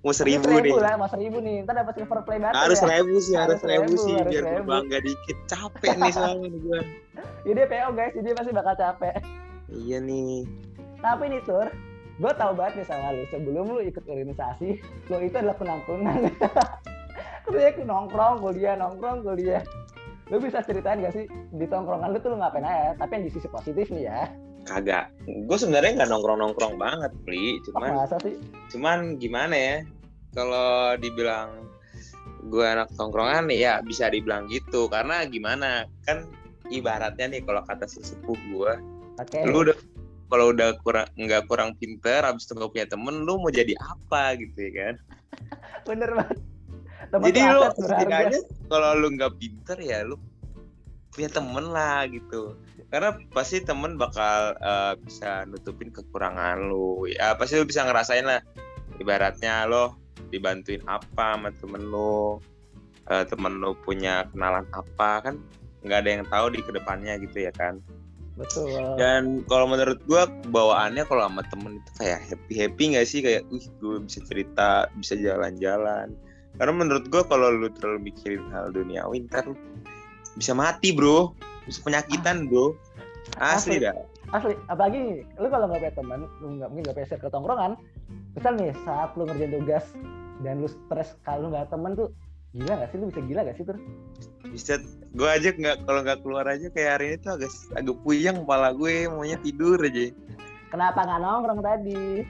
[0.04, 0.84] Mau seribu, seribu nih.
[0.84, 1.66] lah, mau seribu nih.
[1.66, 2.84] Ntar dapat silver play banget Harus ya.
[2.88, 4.14] seribu sih, harus, seribu, sih.
[4.16, 4.68] Harus biar seribu.
[4.70, 5.38] bangga dikit.
[5.50, 6.80] Capek nih soalnya nih gue.
[7.44, 9.16] Jadi PO guys, jadi pasti bakal capek.
[9.74, 10.46] Iya nih.
[11.04, 11.68] Tapi nih Tur,
[12.22, 13.24] gue tau banget nih sama lu.
[13.34, 14.70] Sebelum lu ikut organisasi,
[15.10, 16.30] lu itu adalah penampungan.
[17.44, 19.64] Terus nongkrong kuliah, nongkrong kuliah.
[20.32, 22.96] Lu bisa ceritain gak sih di tongkrongan lu tuh lu ngapain aja?
[22.96, 24.32] Tapi yang di sisi positif nih ya.
[24.64, 25.12] Kagak.
[25.28, 27.60] Gue sebenarnya nggak nongkrong-nongkrong banget, Pli.
[27.68, 28.40] Cuman, masa sih?
[28.72, 29.76] Cuman gimana ya?
[30.32, 31.68] Kalau dibilang
[32.48, 34.88] gue anak tongkrongan ya bisa dibilang gitu.
[34.88, 35.84] Karena gimana?
[36.08, 36.32] Kan
[36.72, 38.74] ibaratnya nih kalau kata sesepuh gue,
[39.20, 39.44] okay.
[39.44, 39.76] lu udah
[40.32, 44.40] kalau udah kurang nggak kurang pinter, abis itu gak punya temen, lu mau jadi apa
[44.40, 44.96] gitu ya kan?
[45.92, 46.40] Bener banget
[47.14, 50.18] temen jadi lu setidaknya kalau lu nggak pinter ya lu
[51.14, 52.58] punya temen lah gitu.
[52.90, 57.06] Karena pasti temen bakal uh, bisa nutupin kekurangan lu.
[57.06, 58.42] Ya pasti lu bisa ngerasain lah.
[58.98, 59.98] Ibaratnya lo
[60.34, 62.42] dibantuin apa sama temen lu
[63.10, 65.36] uh, temen lu punya kenalan apa kan
[65.86, 67.78] nggak ada yang tahu di ke depannya gitu ya kan.
[68.34, 68.98] Betul.
[68.98, 73.22] Dan kalau menurut gua bawaannya kalau sama temen itu kayak happy happy nggak sih?
[73.22, 76.18] Kayak uh gue bisa cerita bisa jalan-jalan
[76.58, 79.50] karena menurut gue kalau lu terlalu mikirin hal duniawi ntar
[80.38, 81.34] bisa mati bro.
[81.66, 82.76] Bisa penyakitan bro.
[83.40, 83.86] Asli, asli.
[83.86, 83.96] Dah
[84.34, 84.54] asli.
[84.68, 87.74] Apalagi lu kalau nggak punya teman lu nggak mungkin nggak punya circle tongkrongan.
[88.34, 89.86] Misal nih saat lu ngerjain tugas
[90.42, 92.10] dan lu stres kalau nggak teman tuh
[92.54, 92.98] gila gak sih?
[93.02, 93.78] Lu bisa gila gak sih tuh
[94.54, 94.78] bisa
[95.18, 98.70] gue aja nggak kalau nggak keluar aja kayak hari ini tuh agak agak puyeng kepala
[98.78, 100.14] gue maunya tidur aja.
[100.70, 102.22] Kenapa nggak nongkrong tadi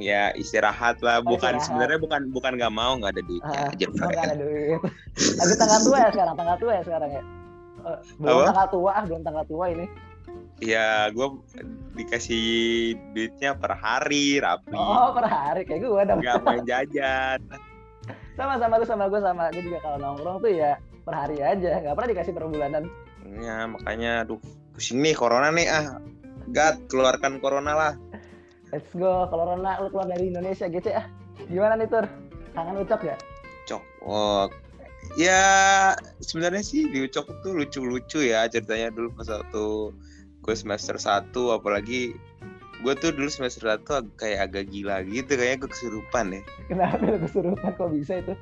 [0.00, 3.86] ya istirahat lah oh, bukan sebenarnya bukan bukan nggak mau nggak ada duitnya uh, aja
[3.88, 4.80] nggak ada duit
[5.16, 7.22] lagi tanggal tua ya sekarang tanggal tua ya sekarang ya
[7.88, 8.46] uh, belum Apa?
[8.52, 9.86] tanggal tua ah belum tanggal tua ini
[10.60, 11.40] Ya, gue
[11.96, 12.44] dikasih
[13.16, 14.76] duitnya per hari, rapi.
[14.76, 16.20] Oh, per hari kayak gue dong.
[16.20, 17.40] Gak main jajan.
[18.36, 21.96] Sama-sama tuh sama gue sama gue juga kalau nongkrong tuh ya per hari aja, nggak
[21.96, 22.84] pernah dikasih per bulanan.
[23.40, 24.40] Ya, makanya aduh
[24.76, 25.96] pusing nih corona nih ah.
[26.52, 27.92] Gat, keluarkan corona lah.
[28.70, 29.26] Let's go.
[29.30, 31.06] Kalau Rona lu keluar dari Indonesia gitu ya.
[31.50, 32.06] Gimana nih Tur?
[32.54, 33.20] Kangen Ucok gak?
[33.66, 33.82] Cok.
[34.06, 34.46] Oh,
[35.18, 35.42] ya
[36.22, 39.94] sebenarnya sih di Ucok tuh lucu-lucu ya ceritanya dulu pas waktu
[40.40, 42.14] gue semester 1 apalagi
[42.80, 47.18] gue tuh dulu semester satu kayak agak gila gitu kayaknya gue kesurupan ya kenapa lu
[47.20, 48.34] kesurupan kok bisa itu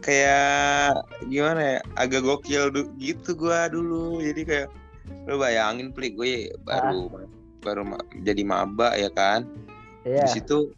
[0.00, 0.94] kayak
[1.26, 2.70] gimana ya agak gokil
[3.02, 4.68] gitu gue dulu jadi kayak
[5.26, 7.26] lu bayangin plik gue baru ah.
[7.66, 7.82] baru
[8.22, 9.50] jadi maba ya kan
[10.04, 10.24] yeah.
[10.26, 10.72] di situ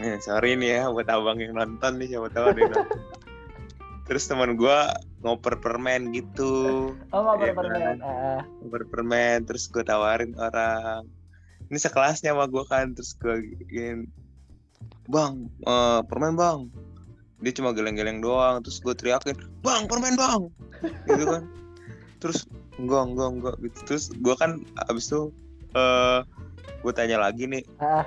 [0.00, 3.00] eh, sorry nih ya buat abang yang nonton nih siapa tahu ada yang nonton.
[4.06, 4.78] Terus teman gue
[5.26, 6.94] ngoper permen gitu.
[7.10, 7.98] Oh ngoper ya, permen.
[7.98, 8.40] uh.
[8.62, 11.02] ngoper permen terus gue tawarin orang.
[11.66, 14.06] Ini sekelasnya sama gue kan terus gue gini
[15.10, 16.70] bang uh, permen bang.
[17.42, 19.34] Dia cuma geleng-geleng doang terus gue teriakin
[19.66, 20.54] bang permen bang.
[21.10, 21.42] Gitu kan?
[22.22, 22.46] Terus
[22.78, 23.54] enggak enggak enggak.
[23.58, 25.34] Gitu terus gue kan abis itu
[25.74, 26.22] uh,
[26.86, 27.66] gue tanya lagi nih.
[27.82, 28.06] Ah.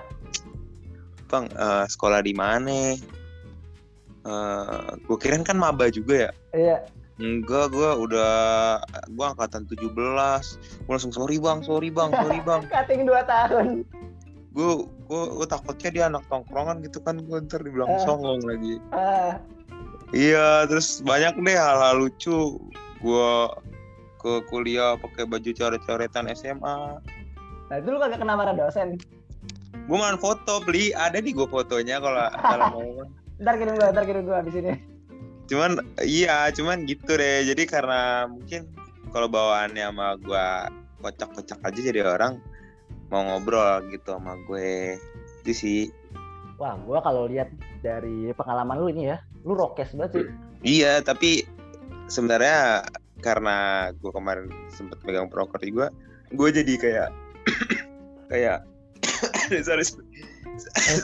[1.27, 2.95] bang uh, sekolah di mana?
[4.23, 6.31] Uh, gue kirain kan maba juga ya?
[6.55, 6.77] Iya.
[7.19, 8.31] Enggak, gue udah
[9.11, 12.63] gue angkatan 17 Gue langsung sorry bang, sorry bang, sorry bang.
[12.71, 13.67] Cutting 2 tahun.
[14.55, 18.79] Gue gue, gue takutnya dia anak tongkrongan gitu kan Gue ntar dibilang uh, songong lagi.
[18.95, 19.35] Uh.
[20.15, 22.57] Iya, terus banyak deh hal-hal lucu.
[23.03, 23.31] Gue
[24.19, 26.97] ke kuliah pakai baju coret-coretan SMA
[27.69, 28.97] Nah itu lu kagak kena marah dosen?
[29.85, 32.89] Gue main foto, beli ada nih gue fotonya kalau kalau mau.
[33.41, 34.73] ntar kirim gue, ntar kirim gue abis ini.
[35.49, 37.45] Cuman iya, cuman gitu deh.
[37.45, 38.69] Jadi karena mungkin
[39.09, 40.45] kalau bawaannya sama gue
[40.99, 42.37] kocak-kocak aja jadi orang
[43.09, 44.97] mau ngobrol gitu sama gue
[45.41, 45.81] itu sih.
[46.59, 50.25] Wah, gue kalau lihat dari pengalaman lu ini ya, lu rokes banget sih
[50.59, 51.47] Iya, tapi
[52.11, 52.83] sebenarnya
[53.23, 55.87] karena gue kemarin sempet pegang proker juga,
[56.35, 57.09] gue jadi kayak
[58.29, 58.63] kayak
[59.65, 60.05] sorry, sorry.
[60.59, 60.99] Eh,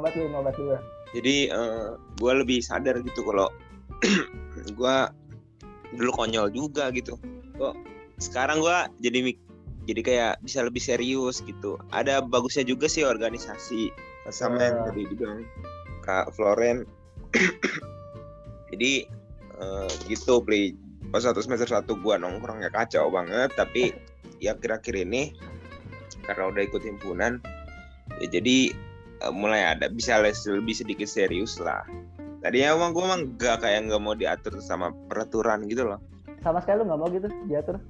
[0.00, 0.28] obat dulu
[1.14, 1.48] Jadi
[2.16, 3.48] gue lebih sadar gitu kalau
[4.78, 4.96] gue
[5.96, 7.16] dulu konyol juga gitu.
[7.56, 7.74] Kok
[8.20, 9.44] sekarang gue jadi mik-
[9.86, 11.78] jadi kayak bisa lebih serius gitu.
[11.92, 13.92] Ada bagusnya juga sih organisasi
[14.28, 14.84] sama yang Ah.
[14.90, 15.40] tadi dibilang
[16.02, 16.84] Kak Floren.
[18.72, 19.06] jadi
[19.56, 20.74] eh, gitu play
[21.16, 23.96] pas satu semester satu gua nongkrongnya kacau banget tapi
[24.36, 25.32] ya kira-kira ini
[26.28, 27.40] karena udah ikut himpunan
[28.20, 28.76] ya jadi
[29.24, 31.88] eh, mulai ada bisa les- lebih sedikit serius lah.
[32.44, 36.04] Tadinya emang gue emang gak kayak nggak mau diatur sama peraturan gitu loh.
[36.44, 37.80] Sama sekali lu nggak mau gitu diatur?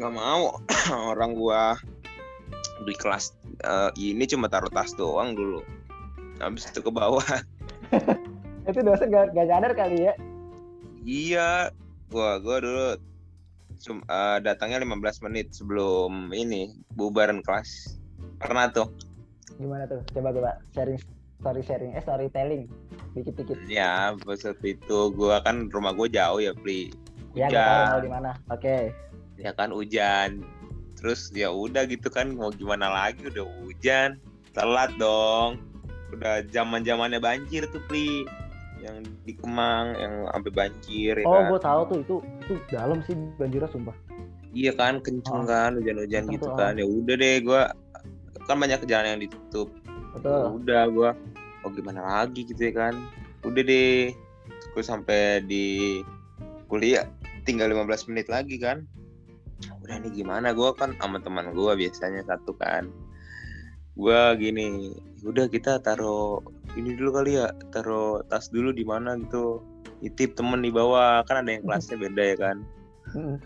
[0.00, 0.64] Nggak mau.
[1.12, 1.76] Orang gua
[2.88, 3.36] di kelas
[3.68, 5.60] eh, ini cuma taruh tas doang dulu.
[6.40, 7.20] Habis itu ke bawah.
[8.68, 10.12] Itu dosen gak, gak nyadar kali ya?
[11.04, 11.72] Iya
[12.08, 12.86] gua gua dulu
[13.78, 18.00] cum- eh, datangnya 15 menit sebelum ini bubaran kelas.
[18.40, 18.88] Pernah tuh?
[19.60, 20.02] Gimana tuh?
[20.12, 20.50] Coba coba.
[20.72, 20.98] Sharing
[21.38, 22.64] story sharing eh storytelling.
[23.14, 26.90] Dikit dikit ya waktu itu gua kan rumah gua jauh ya Pli.
[27.36, 28.30] Ya gak tahu di mana.
[28.50, 28.90] Oke.
[29.38, 30.42] Ya kan hujan.
[30.98, 33.22] Terus ya udah gitu kan mau gimana lagi?
[33.30, 34.18] Udah hujan.
[34.50, 35.62] Telat dong.
[36.10, 38.26] Udah zaman zamannya banjir tuh Pli
[38.88, 41.48] yang di Kemang yang sampai banjir ya oh kan.
[41.52, 42.16] gue tahu tuh itu
[42.48, 43.96] itu dalam sih banjirnya sumpah.
[44.48, 45.46] Iya kan kenceng Oh.
[45.46, 46.80] kan hujan-hujan gitu kan.
[46.80, 47.62] ya udah deh gua
[48.48, 49.68] kan banyak jalan yang ditutup.
[50.16, 50.40] Betul.
[50.40, 51.10] Ya udah gua
[51.66, 52.48] oh gimana lagi?
[52.48, 52.94] gitu ya kan.
[53.44, 54.16] Udah deh
[54.72, 56.00] gue sampai di
[56.66, 57.04] kuliah
[57.44, 58.88] tinggal 15 menit lagi kan.
[59.84, 60.56] Udah nih gimana?
[60.56, 62.88] Gua kan sama teman gua biasanya satu kan.
[64.00, 64.96] Gua gini
[65.26, 66.40] udah kita taruh
[66.78, 69.60] ini dulu kali ya taruh tas dulu di mana gitu.
[69.98, 72.58] Nitip temen di bawah kan ada yang kelasnya beda ya kan.
[73.08, 73.40] Mm.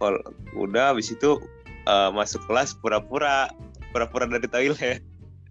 [0.00, 0.18] kalau
[0.56, 1.36] udah habis itu
[1.84, 3.52] eh, masuk kelas pura-pura
[3.94, 4.98] pura-pura dari toilet.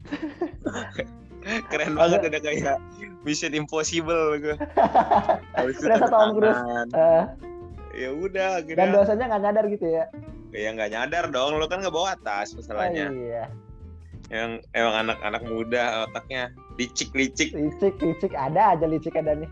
[1.72, 2.78] Keren banget ada kayak
[3.26, 4.58] Mission Impossible gue
[5.58, 6.54] habis itu Tom Cruise.
[6.54, 6.88] tangan.
[6.94, 7.24] Eh,
[8.06, 10.06] ya udah dan akhirnya dosennya nggak nyadar gitu ya?
[10.52, 13.10] Ya nggak nyadar dong lo kan nggak bawa tas oh, masalahnya.
[13.14, 13.46] iya.
[14.32, 16.44] Yang emang anak-anak muda otaknya
[16.82, 17.54] licik-licik.
[17.54, 18.34] Licik licik.
[18.34, 19.50] Ada aja licik ada nih.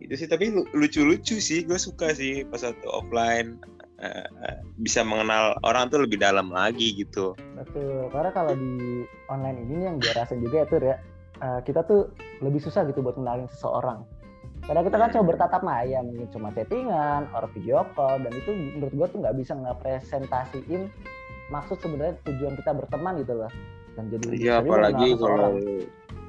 [0.00, 1.66] Itu sih tapi lu- lucu-lucu sih.
[1.66, 3.58] Gue suka sih pas waktu offline
[4.00, 7.36] eh, eh, bisa mengenal orang tuh lebih dalam lagi gitu.
[7.58, 8.08] Betul.
[8.08, 10.96] Karena kalau di online ini yang gue rasain juga ya tuh ya
[11.40, 12.08] eh, kita tuh
[12.40, 14.06] lebih susah gitu buat kenalin seseorang.
[14.64, 15.14] Karena kita kan Hmm.
[15.20, 19.36] coba bertatap maya mungkin cuma chattingan or video call dan itu menurut gue tuh nggak
[19.36, 20.82] bisa ngepresentasiin
[21.50, 23.52] maksud sebenarnya tujuan kita berteman gitu loh.
[23.98, 25.58] Dan jadi Iya apalagi kalau.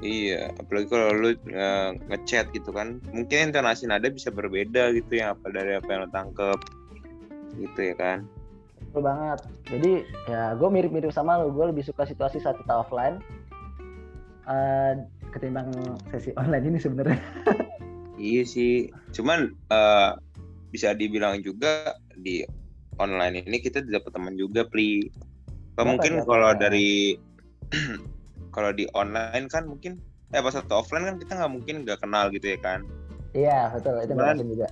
[0.02, 5.32] Iya apalagi kalau lu eh, ngechat gitu kan mungkin intonasi nada bisa berbeda gitu ya
[5.32, 6.58] apa dari apa yang lo tangkep
[7.56, 8.20] gitu ya kan
[8.92, 9.40] Betul banget.
[9.72, 9.92] Jadi
[10.28, 11.48] ya gue mirip-mirip sama lo.
[11.48, 13.24] Gue lebih suka situasi saat kita offline
[14.48, 15.00] eh,
[15.32, 15.72] ketimbang
[16.12, 17.18] sesi online ini sebenarnya.
[18.20, 20.10] iya sih cuman eh,
[20.70, 22.44] bisa dibilang juga di
[23.00, 25.08] online ini kita dapat teman juga Apa
[25.72, 26.58] Dapat, mungkin dapat, kalau ya.
[26.60, 26.90] dari
[28.52, 29.98] kalau di online kan mungkin
[30.30, 32.84] eh pas satu offline kan kita nggak mungkin nggak kenal gitu ya kan
[33.32, 33.96] Iya betul.
[34.04, 34.68] Itu Cuman- juga.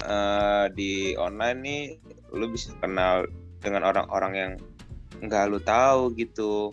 [0.00, 1.82] eh, di online nih
[2.30, 3.26] lu bisa kenal
[3.58, 4.52] dengan orang-orang yang
[5.18, 6.70] nggak lu tahu gitu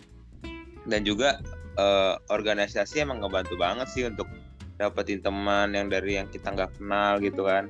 [0.86, 1.42] dan juga
[1.74, 4.30] eh, organisasi emang ngebantu banget sih untuk
[4.78, 7.66] dapetin teman yang dari yang kita nggak kenal gitu kan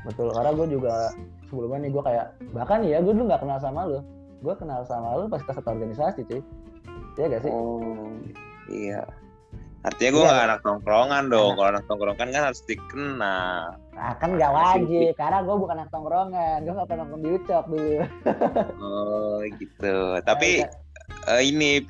[0.00, 0.32] Betul.
[0.32, 0.94] Karena gue juga
[1.44, 4.00] sebelumnya nih gue kayak bahkan ya gue dulu nggak kenal sama lo.
[4.40, 6.40] Gue kenal sama lo pas ke satu organisasi cuy.
[7.18, 7.50] Iya gak sih?
[7.52, 8.10] oh
[8.70, 9.02] iya.
[9.80, 10.28] Artinya gue Iya.
[10.28, 11.52] nggak anak tongkrongan dong.
[11.56, 13.80] Kalau anak tongkrongan kan harus dikenal.
[13.96, 15.12] Nah, kan nggak wajib.
[15.16, 16.58] karena gue bukan anak tongkrongan.
[16.68, 17.96] Gue nggak pernah nongkrong di Ucok dulu.
[18.84, 19.96] oh gitu.
[20.20, 20.50] Tapi
[21.32, 21.80] eh, ini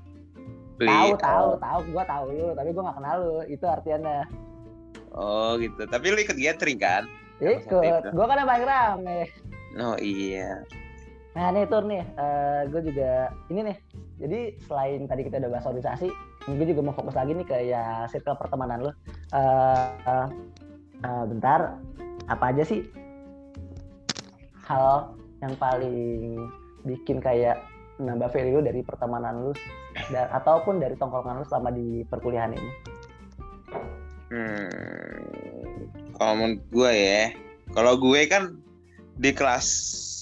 [0.78, 1.78] Pli, tahu eh, tahu tahu.
[1.90, 3.38] Gue tahu lu tapi gue nggak kenal lu.
[3.50, 4.18] Itu artinya
[5.10, 5.82] oh gitu.
[5.90, 7.10] Tapi lu ikut gathering kan?
[7.42, 8.14] Ikut.
[8.14, 9.20] Gue kan yang paling rame.
[9.82, 10.62] Oh iya
[11.30, 12.02] Nah nih Tur nih,
[12.70, 13.76] gue juga ini nih.
[14.20, 16.08] Jadi selain tadi kita udah bahas organisasi,
[16.44, 18.92] gue juga mau fokus lagi nih ke ya circle pertemanan lo.
[19.32, 20.28] Eh, eh,
[21.06, 21.78] eh, bentar,
[22.28, 22.84] apa aja sih
[24.68, 26.36] hal yang paling
[26.84, 27.62] bikin kayak
[27.96, 29.52] nambah value lu dari pertemanan lu
[30.12, 32.70] dan ataupun dari tongkrongan lu selama di perkuliahan ini?
[34.30, 37.24] Hmm, kalau menurut gue ya,
[37.74, 38.58] kalau gue kan
[39.18, 39.66] di kelas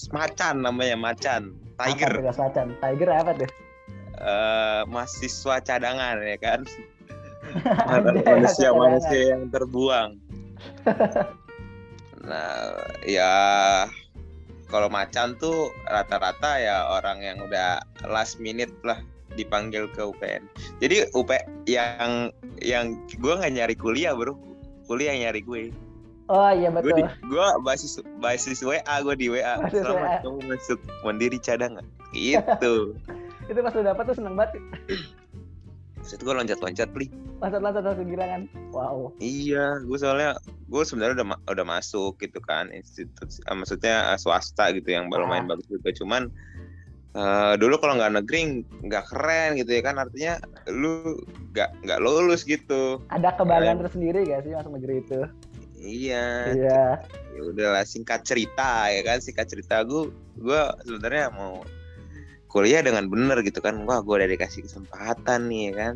[0.09, 2.65] macan namanya macan, Apa tiger, tugas macan?
[2.79, 3.49] Tiger apa tuh?
[4.19, 6.59] eh, mahasiswa cadangan ya kan.
[7.89, 10.09] Anjay, manusia aku manusia yang terbuang.
[12.19, 12.75] Nah
[13.07, 13.33] ya
[14.69, 18.99] kalau macan tuh rata-rata ya orang yang udah last minute lah
[19.33, 20.45] dipanggil ke UPN
[20.83, 21.31] jadi UP
[21.65, 24.35] yang yang gue nggak nyari kuliah bro.
[24.85, 25.59] Kuliah yang nyari gue
[26.29, 27.09] Oh iya gue di betul.
[27.27, 30.17] gue basis basis WA gue di WA Basis selamat WA.
[30.21, 32.93] kamu masuk mandiri cadangan gitu
[33.49, 34.61] Itu pas lu dapat tuh seneng banget.
[35.99, 37.09] Terus itu gue loncat-loncat pli
[37.41, 38.41] Loncat-loncat langsung gila kan.
[38.69, 39.09] Wow.
[39.17, 40.37] Iya, gue soalnya
[40.69, 45.09] gue sebenarnya udah ma- udah masuk gitu kan institusi, eh, maksudnya eh, swasta gitu yang
[45.09, 45.57] baru main Ah.
[45.57, 45.89] bagus juga.
[45.89, 46.29] Cuman
[47.09, 48.39] eh, dulu kalau nggak negeri
[48.85, 50.37] nggak keren gitu ya kan artinya
[50.69, 51.17] lu
[51.49, 53.01] nggak nggak lulus gitu.
[53.09, 55.19] Ada kebanggaan tersendiri gak sih masuk negeri itu?
[55.79, 56.83] Iya, Iya.
[57.35, 61.63] ya udahlah singkat cerita ya kan singkat cerita gue gue sebenarnya mau
[62.51, 65.93] kuliah dengan bener gitu kan wah gue udah dikasih kesempatan nih ya kan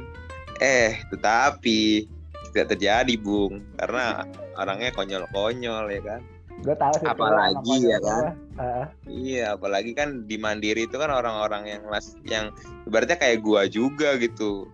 [0.63, 2.07] eh tetapi
[2.53, 4.23] tidak terjadi bung karena
[4.61, 6.21] orangnya konyol-konyol ya kan
[6.61, 7.07] Gue tahu sih.
[7.09, 8.37] Apalagi ya kan?
[8.61, 8.85] Heeh.
[9.09, 12.53] Iya, apalagi kan di Mandiri itu kan orang-orang yang las, yang
[12.85, 14.69] ibaratnya kayak gua juga gitu.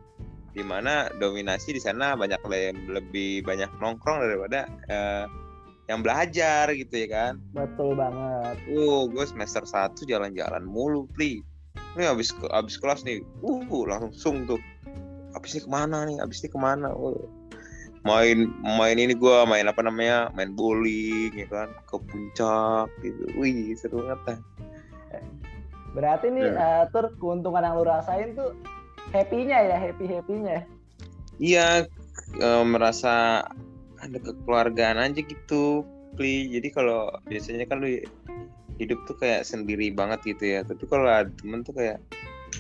[0.50, 5.26] Di mana dominasi di sana banyak le- lebih banyak nongkrong daripada eh,
[5.90, 7.34] yang belajar gitu ya kan.
[7.50, 8.62] betul banget.
[8.70, 11.42] Uh, gue semester 1 jalan-jalan mulu, Pli.
[11.98, 14.62] Ini habis ke- habis kelas nih, uh langsung tuh.
[15.34, 16.22] Habis ini ke mana nih?
[16.22, 16.94] Habis ini ke mana?
[16.94, 17.18] Uh.
[18.06, 20.30] Main main ini gua main apa namanya?
[20.32, 23.26] Main bowling ya kan, ke puncak gitu.
[23.36, 24.40] Wih, seru banget.
[25.98, 26.54] Berarti nih Ya.
[26.54, 28.54] eh, tur keuntungan yang lu rasain tuh
[29.14, 30.66] happy-nya ya, happy-happy-nya.
[31.40, 31.68] Iya,
[32.40, 33.46] eh, merasa
[34.00, 35.84] ada kekeluargaan aja gitu,
[36.16, 36.52] Pli.
[36.52, 38.00] Jadi kalau biasanya kan lu
[38.80, 40.60] hidup tuh kayak sendiri banget gitu ya.
[40.64, 42.00] Tapi kalau ada temen tuh kayak,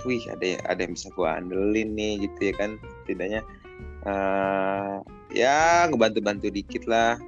[0.04, 2.76] wih ada ada yang bisa gua andelin nih gitu ya kan.
[3.04, 3.42] Setidaknya
[4.00, 4.96] eh
[5.36, 7.20] ya ngebantu-bantu dikit lah.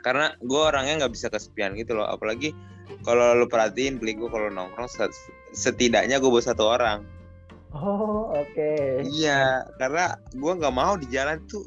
[0.00, 2.08] Karena gue orangnya nggak bisa kesepian gitu loh.
[2.08, 2.56] Apalagi
[3.04, 7.04] kalau lu perhatiin, Pli gue kalau nongkrong set- setidaknya gue bawa satu orang.
[7.70, 8.72] Oh, oke.
[9.06, 11.66] Iya, karena gue nggak mau di jalan tuh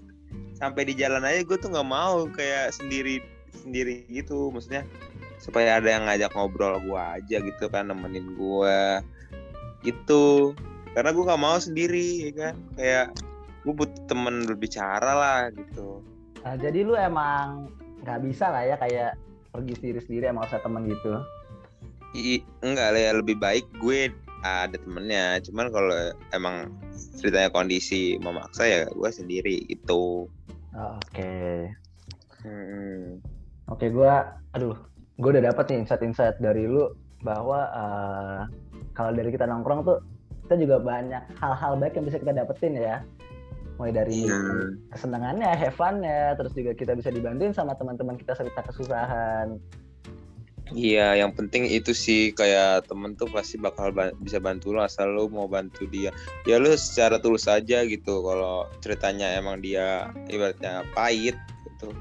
[0.59, 3.23] sampai di jalan aja gue tuh nggak mau kayak sendiri
[3.63, 4.83] sendiri gitu, maksudnya
[5.39, 8.79] supaya ada yang ngajak ngobrol gue aja gitu kan nemenin gue
[9.87, 10.51] gitu.
[10.91, 12.55] Karena gue nggak mau sendiri, ya kan?
[12.75, 13.07] Kayak
[13.63, 16.03] gue butuh temen berbicara lah gitu.
[16.43, 17.71] Nah, jadi lu emang
[18.03, 19.15] nggak bisa lah ya kayak
[19.55, 21.23] pergi sendiri-sendiri emang usah temen gitu.
[22.13, 25.39] I, enggak lah ya lebih baik gue ada temennya.
[25.41, 25.95] Cuman kalau
[26.35, 26.69] emang
[27.17, 30.27] ceritanya kondisi memaksa ya gue sendiri gitu.
[30.75, 31.71] Oh, Oke.
[32.43, 33.23] Hmm.
[33.71, 34.75] Oke, gua aduh,
[35.15, 36.91] gua udah dapet nih insight-insight dari lu
[37.23, 38.41] bahwa eh,
[38.91, 40.03] kalau dari kita nongkrong tuh
[40.43, 42.99] kita juga banyak hal-hal baik yang bisa kita dapetin ya.
[43.79, 44.37] Mulai dari Iya.
[44.93, 49.57] kesenangannya, have fun-nya, terus juga kita bisa dibantuin sama teman-teman kita cerita kesusahan.
[50.71, 55.11] Iya, yang penting itu sih kayak temen tuh pasti bakal ba- bisa bantu lo asal
[55.11, 56.15] lo mau bantu dia.
[56.47, 58.23] Ya lu secara tulus aja gitu.
[58.23, 61.35] Kalau ceritanya emang dia ibaratnya pahit
[61.67, 61.91] gitu.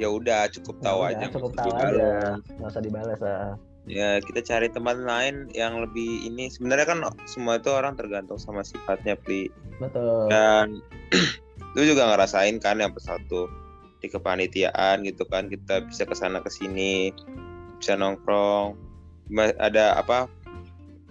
[0.00, 1.18] Ya udah cukup tahu Ya aja.
[1.20, 2.08] udah, cukup tahu aja,
[2.56, 3.20] nggak usah dibalas.
[3.20, 3.52] ah.
[3.84, 6.48] Ya kita cari teman lain yang lebih ini.
[6.48, 9.52] Sebenarnya kan semua itu orang tergantung sama sifatnya, Pli.
[9.76, 10.32] Betul.
[10.32, 10.80] Dan
[11.76, 13.48] lu juga ngerasain kan yang persatu
[13.98, 17.10] di kepanitiaan gitu kan kita bisa ke sana ke sini
[17.78, 18.74] bisa nongkrong
[19.58, 20.26] ada apa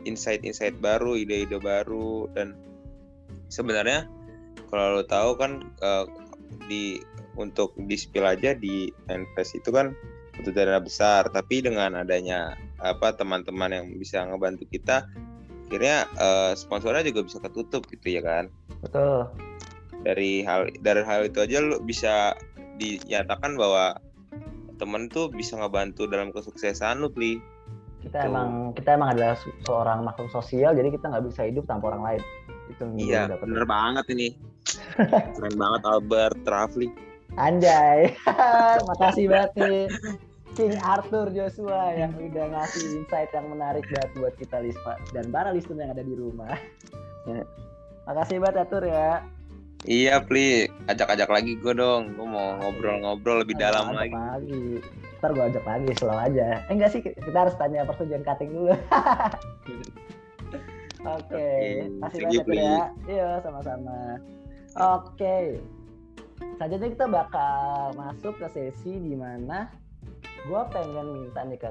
[0.08, 2.56] insight-insight baru ide-ide baru dan
[3.52, 4.08] sebenarnya
[4.72, 6.06] kalau lo tahu kan eh,
[6.68, 7.00] di
[7.38, 9.94] untuk di spill aja di Enfest itu kan
[10.38, 15.06] butuh dana besar tapi dengan adanya apa teman-teman yang bisa ngebantu kita
[15.68, 18.48] akhirnya eh, sponsornya juga bisa ketutup gitu ya kan
[18.82, 19.28] Betul.
[20.06, 22.38] dari hal dari hal itu aja lu bisa
[22.78, 23.98] dinyatakan bahwa
[24.78, 27.42] temen tuh bisa ngebantu dalam kesuksesan lu Pli
[27.98, 28.30] Kita Betul.
[28.30, 32.04] emang kita emang adalah se- seorang makhluk sosial, jadi kita nggak bisa hidup tanpa orang
[32.06, 32.22] lain.
[32.70, 34.38] Itu iya bener banget ini
[35.36, 36.88] keren banget Albert Rafli
[37.38, 38.18] Anjay,
[38.90, 39.86] makasih banget nih
[40.58, 45.54] King Arthur Joshua yang udah ngasih insight yang menarik banget buat kita Lispa dan para
[45.54, 46.58] listener yang ada di rumah.
[47.30, 47.46] Ya.
[48.10, 49.22] Makasih banget Arthur ya.
[49.88, 54.84] Iya Pli ajak-ajak lagi gue dong gue mau ngobrol-ngobrol lebih dalam lagi lagi.
[55.18, 56.62] Ntar gue ajak lagi selalu aja.
[56.70, 58.76] Eh enggak sih, kita harus tanya persetujuan cutting dulu.
[61.08, 61.48] Oke, Oke,
[62.04, 62.92] kasih banyak ya.
[63.08, 64.20] Iya, sama-sama.
[64.76, 65.58] Oke.
[66.38, 67.58] Selanjutnya kita bakal
[67.98, 69.72] masuk ke sesi di mana
[70.46, 71.70] gue pengen minta nih ke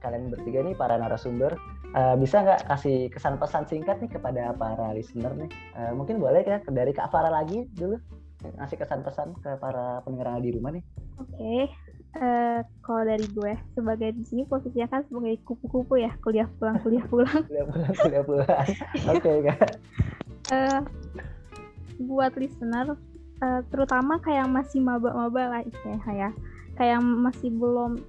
[0.00, 1.52] kalian bertiga nih para narasumber
[1.94, 5.50] uh, bisa nggak kasih kesan pesan singkat nih kepada para listener nih?
[5.78, 7.96] Uh, mungkin boleh ya dari Kak Farah lagi dulu
[8.44, 10.84] ngasih kesan pesan ke para pendengar di rumah nih.
[11.16, 11.62] Oke, okay.
[12.20, 17.06] uh, kalau dari gue sebagai di sini posisinya kan sebagai kupu-kupu ya kuliah pulang kuliah
[17.08, 17.42] pulang.
[17.48, 18.66] kuliah pulang kuliah pulang.
[19.16, 19.70] Oke okay, kak.
[20.52, 20.80] Uh,
[22.04, 23.00] buat listener
[23.40, 26.30] uh, terutama kayak masih maba-maba lah istilahnya ya
[26.74, 28.02] kayak masih belum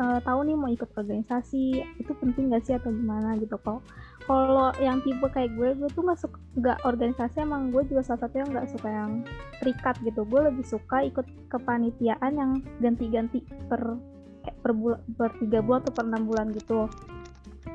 [0.00, 3.84] uh, tahu nih mau ikut organisasi itu penting gak sih atau gimana gitu kok?
[4.22, 8.22] Kalau yang tipe kayak gue gue tuh nggak suka nggak organisasi emang gue juga salah
[8.22, 9.12] satunya nggak suka yang
[9.58, 10.22] terikat gitu.
[10.22, 13.98] Gue lebih suka ikut kepanitiaan yang ganti-ganti per
[14.46, 16.86] kayak per bulan per tiga bulan atau per enam bulan gitu.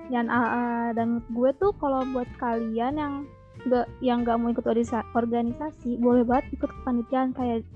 [0.08, 3.14] Dan uh, dan gue tuh kalau buat kalian yang
[3.68, 4.64] nggak yang nggak mau ikut
[5.12, 7.36] organisasi boleh banget ikut kepanitiaan.
[7.36, 7.68] Kayak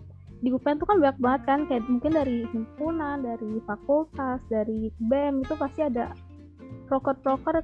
[0.41, 5.45] di UPN tuh kan banyak banget kan kayak mungkin dari himpunan dari fakultas dari BEM
[5.45, 6.17] itu pasti ada
[6.89, 7.61] proker-proker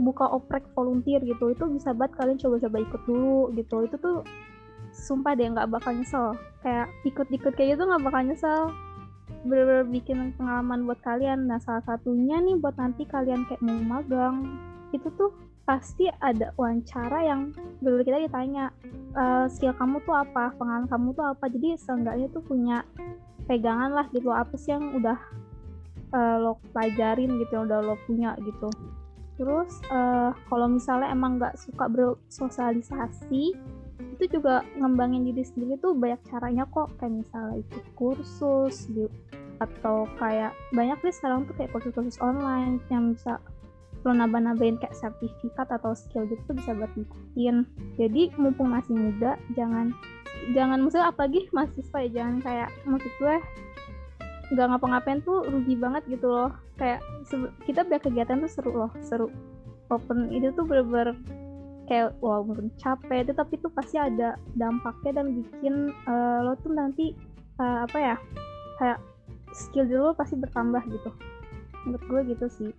[0.00, 1.52] buka oprek volunteer gitu.
[1.52, 3.76] Itu bisa banget kalian coba-coba ikut dulu gitu.
[3.86, 4.16] Itu tuh
[4.90, 6.34] sumpah deh nggak bakal nyesel.
[6.64, 8.62] Kayak ikut-ikut kayak gitu nggak bakal nyesel.
[9.44, 11.46] Bener-bener bikin pengalaman buat kalian.
[11.46, 14.48] Nah salah satunya nih buat nanti kalian kayak mau magang
[14.96, 15.30] itu tuh
[15.64, 18.68] pasti ada wawancara yang dulu kita ditanya
[19.16, 20.52] uh, skill kamu tuh apa?
[20.60, 21.44] Pengalaman kamu tuh apa?
[21.48, 22.84] Jadi seenggaknya tuh punya
[23.48, 25.18] pegangan lah gitu apa sih yang udah
[26.12, 28.36] uh, lo pelajarin gitu yang udah lo punya?
[28.44, 28.68] Gitu.
[29.40, 33.44] Terus uh, kalau misalnya emang nggak suka bersosialisasi
[34.14, 36.92] itu juga ngembangin diri sendiri tuh banyak caranya kok.
[37.00, 39.08] Kayak misalnya ikut kursus gitu
[39.62, 43.38] atau kayak banyak nih sekarang tuh kayak kursus-kursus online yang bisa
[44.04, 47.64] lo nambah-nambahin kayak sertifikat atau skill gitu bisa buat ikutin
[47.96, 49.96] jadi mumpung masih muda jangan
[50.52, 53.36] jangan maksudnya apalagi mahasiswa ya jangan kayak maksud gue
[54.52, 56.52] nggak ngapa-ngapain tuh rugi banget gitu loh.
[56.76, 57.00] Kayak
[57.64, 59.28] kita biar kegiatan tuh seru loh seru.
[59.88, 61.16] Open itu tuh bener-bener
[61.84, 66.72] kayak wow mungkin capek itu tapi tuh pasti ada dampaknya dan bikin uh, lo tuh
[66.72, 67.12] nanti
[67.60, 68.16] uh, apa ya
[68.80, 68.98] kayak
[69.52, 71.10] skill dulu pasti bertambah gitu.
[71.84, 72.70] Menurut gue gitu sih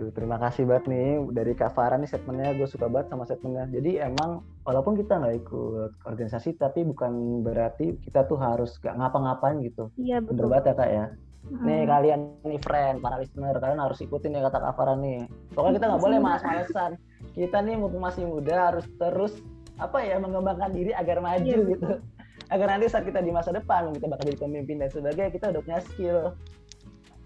[0.00, 3.68] Duh, terima kasih banget nih dari Kak Farah nih statementnya gue suka banget sama statementnya.
[3.68, 9.60] Jadi emang walaupun kita nggak ikut organisasi tapi bukan berarti kita tuh harus gak ngapa-ngapain
[9.60, 9.92] gitu.
[10.00, 10.32] Iya betul.
[10.32, 11.06] Bener banget ya kak ya.
[11.40, 11.64] Hmm.
[11.68, 15.20] Nih kalian nih friend, para listener kalian harus ikutin ya kata Kak Farah nih.
[15.52, 16.90] Pokoknya kita nggak boleh malas-malesan.
[17.36, 19.36] Kita nih mumpung masih muda harus terus
[19.76, 22.00] apa ya mengembangkan diri agar maju iya, gitu.
[22.48, 25.60] Agar nanti saat kita di masa depan kita bakal jadi pemimpin dan sebagainya kita udah
[25.60, 26.32] punya skill.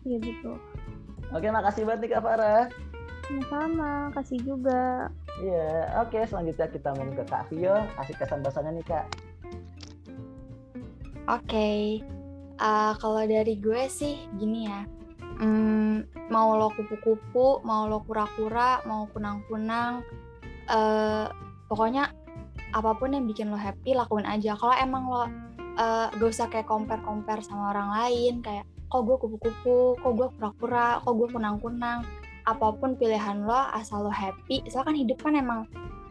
[0.03, 0.59] Iya betul.
[1.35, 2.64] Oke, makasih banget nih Kak Farah.
[3.26, 5.11] Sama-sama, kasih juga.
[5.43, 9.07] Iya, oke selanjutnya kita mau ke Kak Vio, kasih kesan bahasanya nih Kak.
[11.26, 11.80] Oke, okay.
[12.62, 14.87] uh, kalau dari gue sih gini ya,
[15.43, 20.07] um, mau lo kupu-kupu, mau lo kura-kura, mau kunang-kunang,
[20.70, 21.26] uh,
[21.66, 22.14] pokoknya
[22.70, 24.55] apa pun yang bikin lo happy lakuin aja.
[24.55, 25.26] Kalau emang lo uh,
[26.14, 31.14] gak usah kayak compare-compare sama orang lain, kayak kok gue kupu-kupu kok gue pura-pura kok
[31.14, 32.07] gue kunang-kunang.
[32.45, 35.61] Apa pun pilihan lo asal lo happy soalnya kan hidup kan emang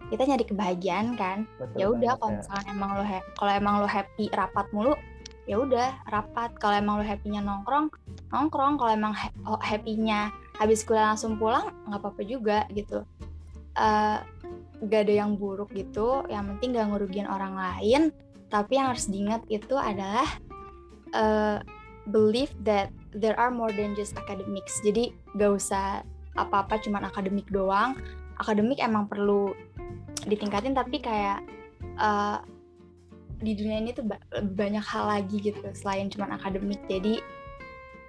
[0.10, 1.46] kita nyari kebahagiaan kan.
[1.78, 2.38] Ya udah kalau ya.
[2.42, 3.04] misalkan emang lo
[3.38, 4.94] kalau emang lo happy rapat mulu
[5.46, 6.54] ya udah rapat.
[6.58, 7.94] Kalau emang lo happynya nongkrong
[8.34, 8.82] nongkrong.
[8.82, 13.06] Kalau emang ha oh, happynya habis kuliah langsung pulang nggak apa-apa juga gitu.
[13.74, 14.22] Uh,
[14.86, 16.24] gak ada yang buruk gitu.
[16.28, 18.12] Yang penting gak ngerugiin orang lain.
[18.52, 20.28] Tapi yang harus diingat itu adalah
[21.16, 21.58] uh,
[22.12, 24.82] believe that there are more than just academics.
[24.84, 26.04] Jadi gak usah
[26.36, 27.96] apa-apa cuman akademik doang.
[28.42, 29.54] Akademik emang perlu
[30.26, 31.46] ditingkatin tapi kayak
[32.00, 32.42] uh,
[33.44, 34.08] di dunia ini tuh
[34.56, 36.82] banyak hal lagi gitu selain cuman akademik.
[36.90, 37.22] Jadi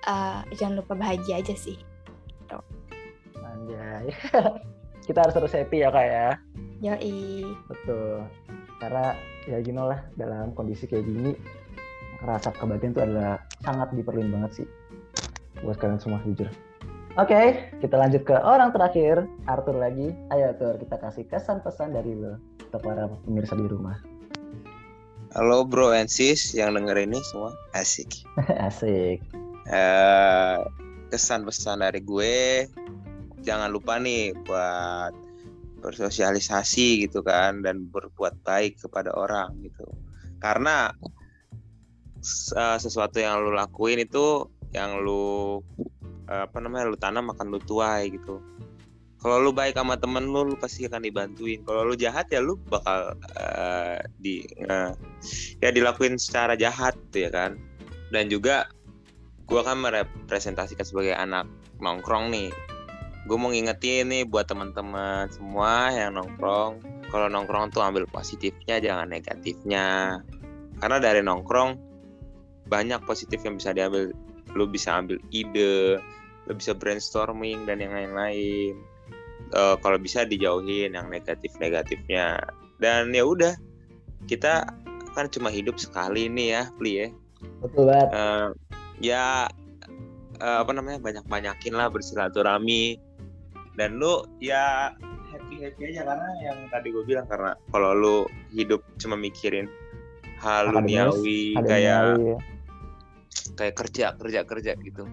[0.08, 1.78] uh, jangan lupa bahagia aja sih.
[2.26, 2.58] Gitu.
[3.38, 4.10] Anjay.
[5.06, 6.28] Kita harus terus happy ya kak ya.
[6.80, 7.44] Yoi.
[7.68, 8.24] Betul.
[8.80, 9.12] Karena
[9.44, 11.36] ya gini lah dalam kondisi kayak gini
[12.24, 14.66] rasa kebahagiaan itu adalah sangat diperluin banget sih
[15.62, 16.48] buat kalian semua jujur.
[17.14, 17.46] Oke, okay,
[17.78, 20.10] kita lanjut ke orang terakhir, Arthur lagi.
[20.34, 23.94] Ayo Arthur, kita kasih kesan pesan dari lo untuk para pemirsa di rumah.
[25.38, 28.26] Halo bro and sis yang denger ini semua, asik.
[28.66, 29.22] asik.
[29.70, 30.66] Uh,
[31.14, 32.66] kesan pesan dari gue,
[33.46, 35.14] jangan lupa nih buat
[35.86, 39.86] bersosialisasi gitu kan dan berbuat baik kepada orang gitu.
[40.42, 40.90] Karena
[42.56, 45.60] uh, sesuatu yang lu lakuin itu yang lu
[46.28, 48.40] uh, apa namanya lu tanam akan lu tuai gitu.
[49.24, 51.64] Kalau lu baik sama temen lu lu pasti akan dibantuin.
[51.64, 54.92] Kalau lu jahat ya lu bakal uh, di uh,
[55.64, 57.56] ya dilakuin secara jahat tuh ya kan?
[58.12, 58.68] Dan juga
[59.48, 61.48] gua kan merepresentasikan sebagai anak
[61.80, 62.52] nongkrong nih.
[63.24, 69.08] Gue mau ngingetin nih buat teman-teman semua yang nongkrong kalau nongkrong tuh ambil positifnya jangan
[69.08, 70.20] negatifnya.
[70.76, 71.93] Karena dari nongkrong
[72.68, 74.12] banyak positif yang bisa diambil.
[74.54, 75.98] Lu bisa ambil ide
[76.44, 78.76] lu bisa brainstorming dan yang lain-lain.
[79.54, 82.40] Uh, kalau bisa dijauhin yang negatif-negatifnya.
[82.80, 83.54] Dan ya udah
[84.28, 84.68] kita
[85.14, 87.08] kan cuma hidup sekali nih ya Pli ya.
[87.64, 88.08] Betul banget.
[88.12, 88.48] Uh,
[89.00, 89.48] ya
[90.40, 93.00] uh, apa namanya banyak-banyakin lah bersilaturahmi.
[93.74, 94.94] Dan lu ya
[95.34, 98.16] happy happy aja karena yang tadi gue bilang karena kalau lu
[98.54, 99.66] hidup cuma mikirin
[100.38, 102.36] hal duniawi kayak ya.
[103.54, 105.08] Kayak kerja kerja kerja gitu.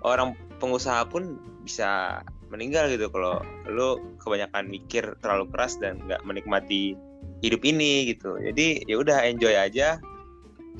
[0.00, 6.96] Orang pengusaha pun bisa meninggal gitu kalau lu kebanyakan mikir terlalu keras dan nggak menikmati
[7.44, 8.40] hidup ini gitu.
[8.40, 10.00] Jadi ya udah enjoy aja.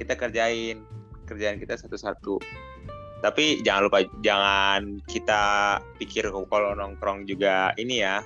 [0.01, 0.83] Kita kerjain
[1.29, 2.41] kerjaan kita satu-satu.
[3.19, 5.43] Tapi jangan lupa jangan kita
[5.99, 8.23] pikir kalau nongkrong juga ini ya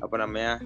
[0.00, 0.60] apa namanya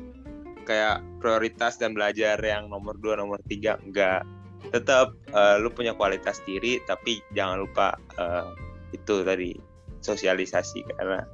[0.66, 4.26] kayak prioritas dan belajar yang nomor dua nomor tiga enggak
[4.72, 8.52] tetap uh, lu punya kualitas diri tapi jangan lupa uh,
[8.94, 9.52] itu tadi
[10.00, 11.24] sosialisasi karena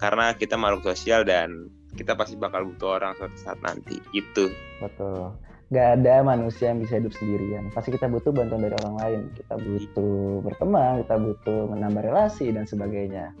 [0.00, 4.50] karena kita makhluk sosial dan kita pasti bakal butuh orang suatu saat nanti itu
[4.82, 5.30] betul.
[5.72, 7.72] Gak ada manusia yang bisa hidup sendirian.
[7.72, 9.20] Pasti kita butuh bantuan dari orang lain.
[9.32, 13.32] Kita butuh berteman kita butuh menambah relasi dan sebagainya.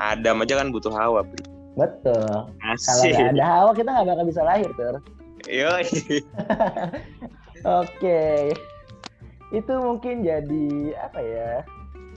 [0.00, 1.26] Adam aja kan butuh hawa
[1.76, 2.48] Betul.
[2.62, 4.96] Kalau nggak ada hawa kita nggak bakal bisa lahir, Tur.
[5.50, 5.82] Iya.
[7.62, 8.50] Oke.
[9.54, 11.50] Itu mungkin jadi apa ya?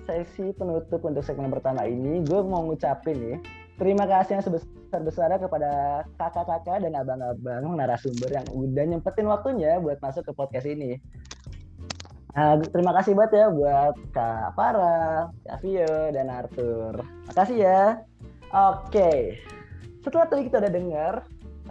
[0.05, 2.21] Sesi penutup untuk segmen pertama ini.
[2.25, 3.37] Gue mau ngucapin nih,
[3.77, 5.71] terima kasih yang sebesar-besarnya kepada
[6.17, 11.01] kakak-kakak dan abang-abang narasumber yang udah nyempetin waktunya buat masuk ke podcast ini.
[12.35, 16.99] Nah, terima kasih banget ya buat Kak Farah, Kak Vio, dan Arthur.
[17.31, 17.81] Makasih ya.
[18.51, 19.39] Oke,
[20.03, 21.13] setelah tadi kita udah dengar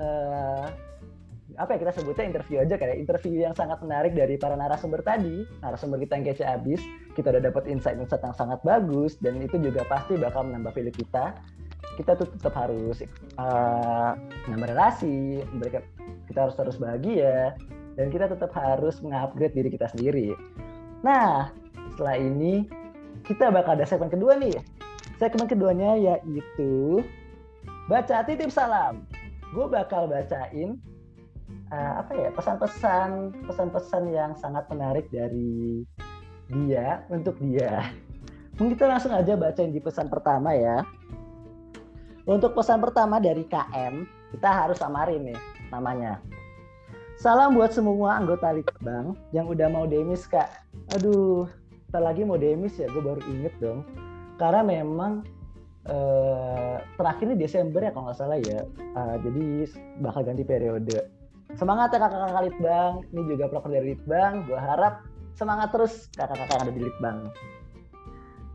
[0.01, 0.67] uh,
[1.57, 5.47] apa ya kita sebutnya interview aja kayak interview yang sangat menarik dari para narasumber tadi,
[5.63, 6.81] narasumber kita yang kece abis,
[7.15, 11.35] kita udah dapat insight-insight yang sangat bagus dan itu juga pasti bakal menambah value kita.
[11.95, 13.07] Kita tuh tetap harus
[13.39, 14.19] uh,
[14.51, 15.87] relasi, memberikan
[16.27, 17.55] kita harus terus bahagia
[17.95, 20.35] dan kita tetap harus mengupgrade diri kita sendiri.
[21.07, 21.55] Nah,
[21.95, 22.67] setelah ini
[23.23, 24.59] kita bakal ada segmen kedua nih
[25.15, 27.05] Segmen keduanya yaitu
[27.87, 29.07] baca titip salam.
[29.55, 30.83] Gue bakal bacain
[31.73, 33.09] uh, apa ya pesan-pesan
[33.49, 35.85] pesan-pesan yang sangat menarik dari
[36.53, 37.89] dia untuk dia.
[38.59, 40.85] Mungkin kita langsung aja bacain di pesan pertama ya.
[42.25, 46.21] Untuk pesan pertama dari KM, kita harus samarin nih namanya.
[47.21, 50.49] Salam buat semua anggota Litbang yang udah mau demis kak.
[50.97, 51.45] Aduh,
[51.89, 53.85] kita lagi mau demis ya, gue baru inget dong
[54.39, 55.23] karena memang
[55.87, 58.67] uh, terakhir ini Desember ya kalau nggak salah ya
[58.99, 59.45] uh, jadi
[60.03, 60.99] bakal ganti periode
[61.53, 62.93] semangat ya kakak-kakak Litbang.
[63.13, 64.49] Ini juga proker dari Litbang.
[64.49, 65.05] Gue harap
[65.37, 67.19] semangat terus kakak-kakak yang ada di Litbang.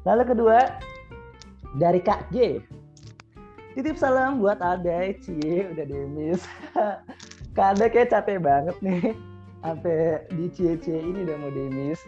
[0.08, 0.60] Lalu kedua
[1.78, 2.58] dari Kak G
[3.78, 6.42] titip salam buat Ade Cie udah demis
[7.56, 9.14] Kak Ade kayak capek banget nih.
[9.60, 12.00] Sampai di Cie-Cie ini udah mau demis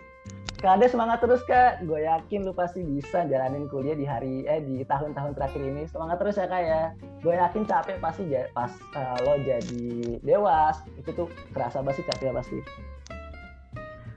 [0.61, 4.85] Kade semangat terus kak, gue yakin lu pasti bisa jalanin kuliah di hari eh di
[4.85, 5.89] tahun-tahun terakhir ini.
[5.89, 6.81] Semangat terus ya kak ya.
[7.25, 11.25] Gue yakin capek pasti pas uh, lo jadi dewas itu tuh
[11.57, 12.61] kerasa pasti capek pasti.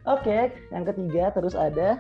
[0.05, 1.97] Oke, yang ketiga terus ada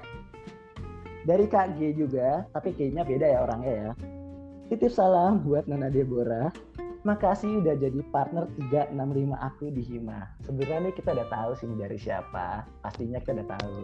[1.24, 3.90] dari Kak G juga, tapi kayaknya beda ya orangnya ya.
[4.68, 6.52] Titip salam buat Nona Deborah.
[7.04, 8.92] Makasih udah jadi partner 365
[9.40, 10.36] aku di Hima.
[10.44, 12.68] Sebenarnya kita udah tahu sih dari siapa.
[12.84, 13.76] Pastinya kita udah tahu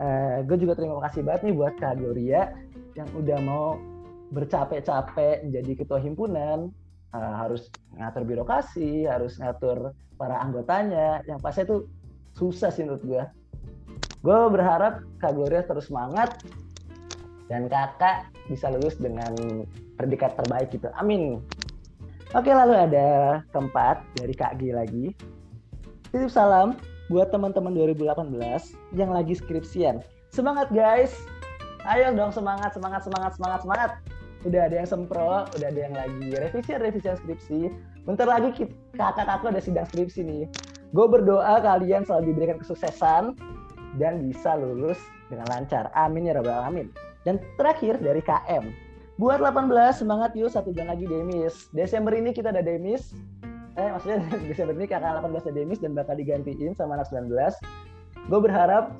[0.00, 2.50] uh, gue juga terima kasih banget nih buat Kak Gloria
[2.96, 3.76] yang udah mau
[4.32, 6.72] bercapek-capek menjadi ketua himpunan.
[7.10, 7.66] Uh, harus
[7.98, 11.20] ngatur birokrasi harus ngatur para anggotanya.
[11.28, 11.76] Yang pasti itu
[12.34, 13.22] susah sih menurut gue
[14.20, 16.36] gue berharap Kak Gloria terus semangat
[17.48, 19.32] dan kakak bisa lulus dengan
[19.96, 20.86] predikat terbaik gitu.
[21.00, 21.40] Amin.
[22.36, 25.10] Oke lalu ada keempat dari Kak G lagi.
[26.12, 26.78] Titip salam
[27.10, 28.30] buat teman-teman 2018
[28.94, 29.98] yang lagi skripsian.
[30.30, 31.10] Semangat guys.
[31.82, 33.90] Ayo dong semangat, semangat, semangat, semangat, semangat.
[34.46, 37.60] Udah ada yang sempro, udah ada yang lagi revisi revisi skripsi.
[38.06, 38.54] Bentar lagi
[38.94, 40.44] kakak-kakak ada sidang skripsi nih.
[40.94, 43.34] Gue berdoa kalian selalu diberikan kesuksesan
[43.98, 44.96] dan bisa lulus
[45.28, 45.90] dengan lancar.
[45.98, 46.88] Amin ya rabbal alamin.
[47.26, 48.70] Dan terakhir dari KM.
[49.20, 49.68] Buat 18
[50.00, 51.68] semangat yuk satu bulan lagi Demis.
[51.76, 53.12] Desember ini kita ada Demis
[53.78, 54.18] eh maksudnya
[54.50, 57.30] Desember ini kakak 18 Demis dan bakal digantiin sama anak 19
[58.30, 58.94] gue berharap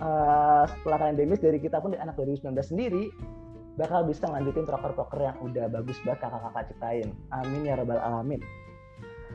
[0.00, 3.12] uh, setelah kalian Demis dari kita pun di anak 2019 sendiri
[3.76, 7.08] bakal bisa ngelanjutin proker-proker yang udah bagus banget kakak-kakak ciptain.
[7.28, 8.40] Amin ya rabbal alamin.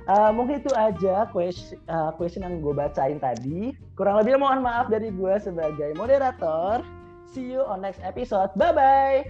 [0.10, 3.78] Uh, mungkin itu aja question, uh, question yang gue bacain tadi.
[3.94, 6.82] Kurang lebih mohon maaf dari gue sebagai moderator.
[7.30, 8.50] See you on next episode.
[8.58, 9.30] Bye-bye.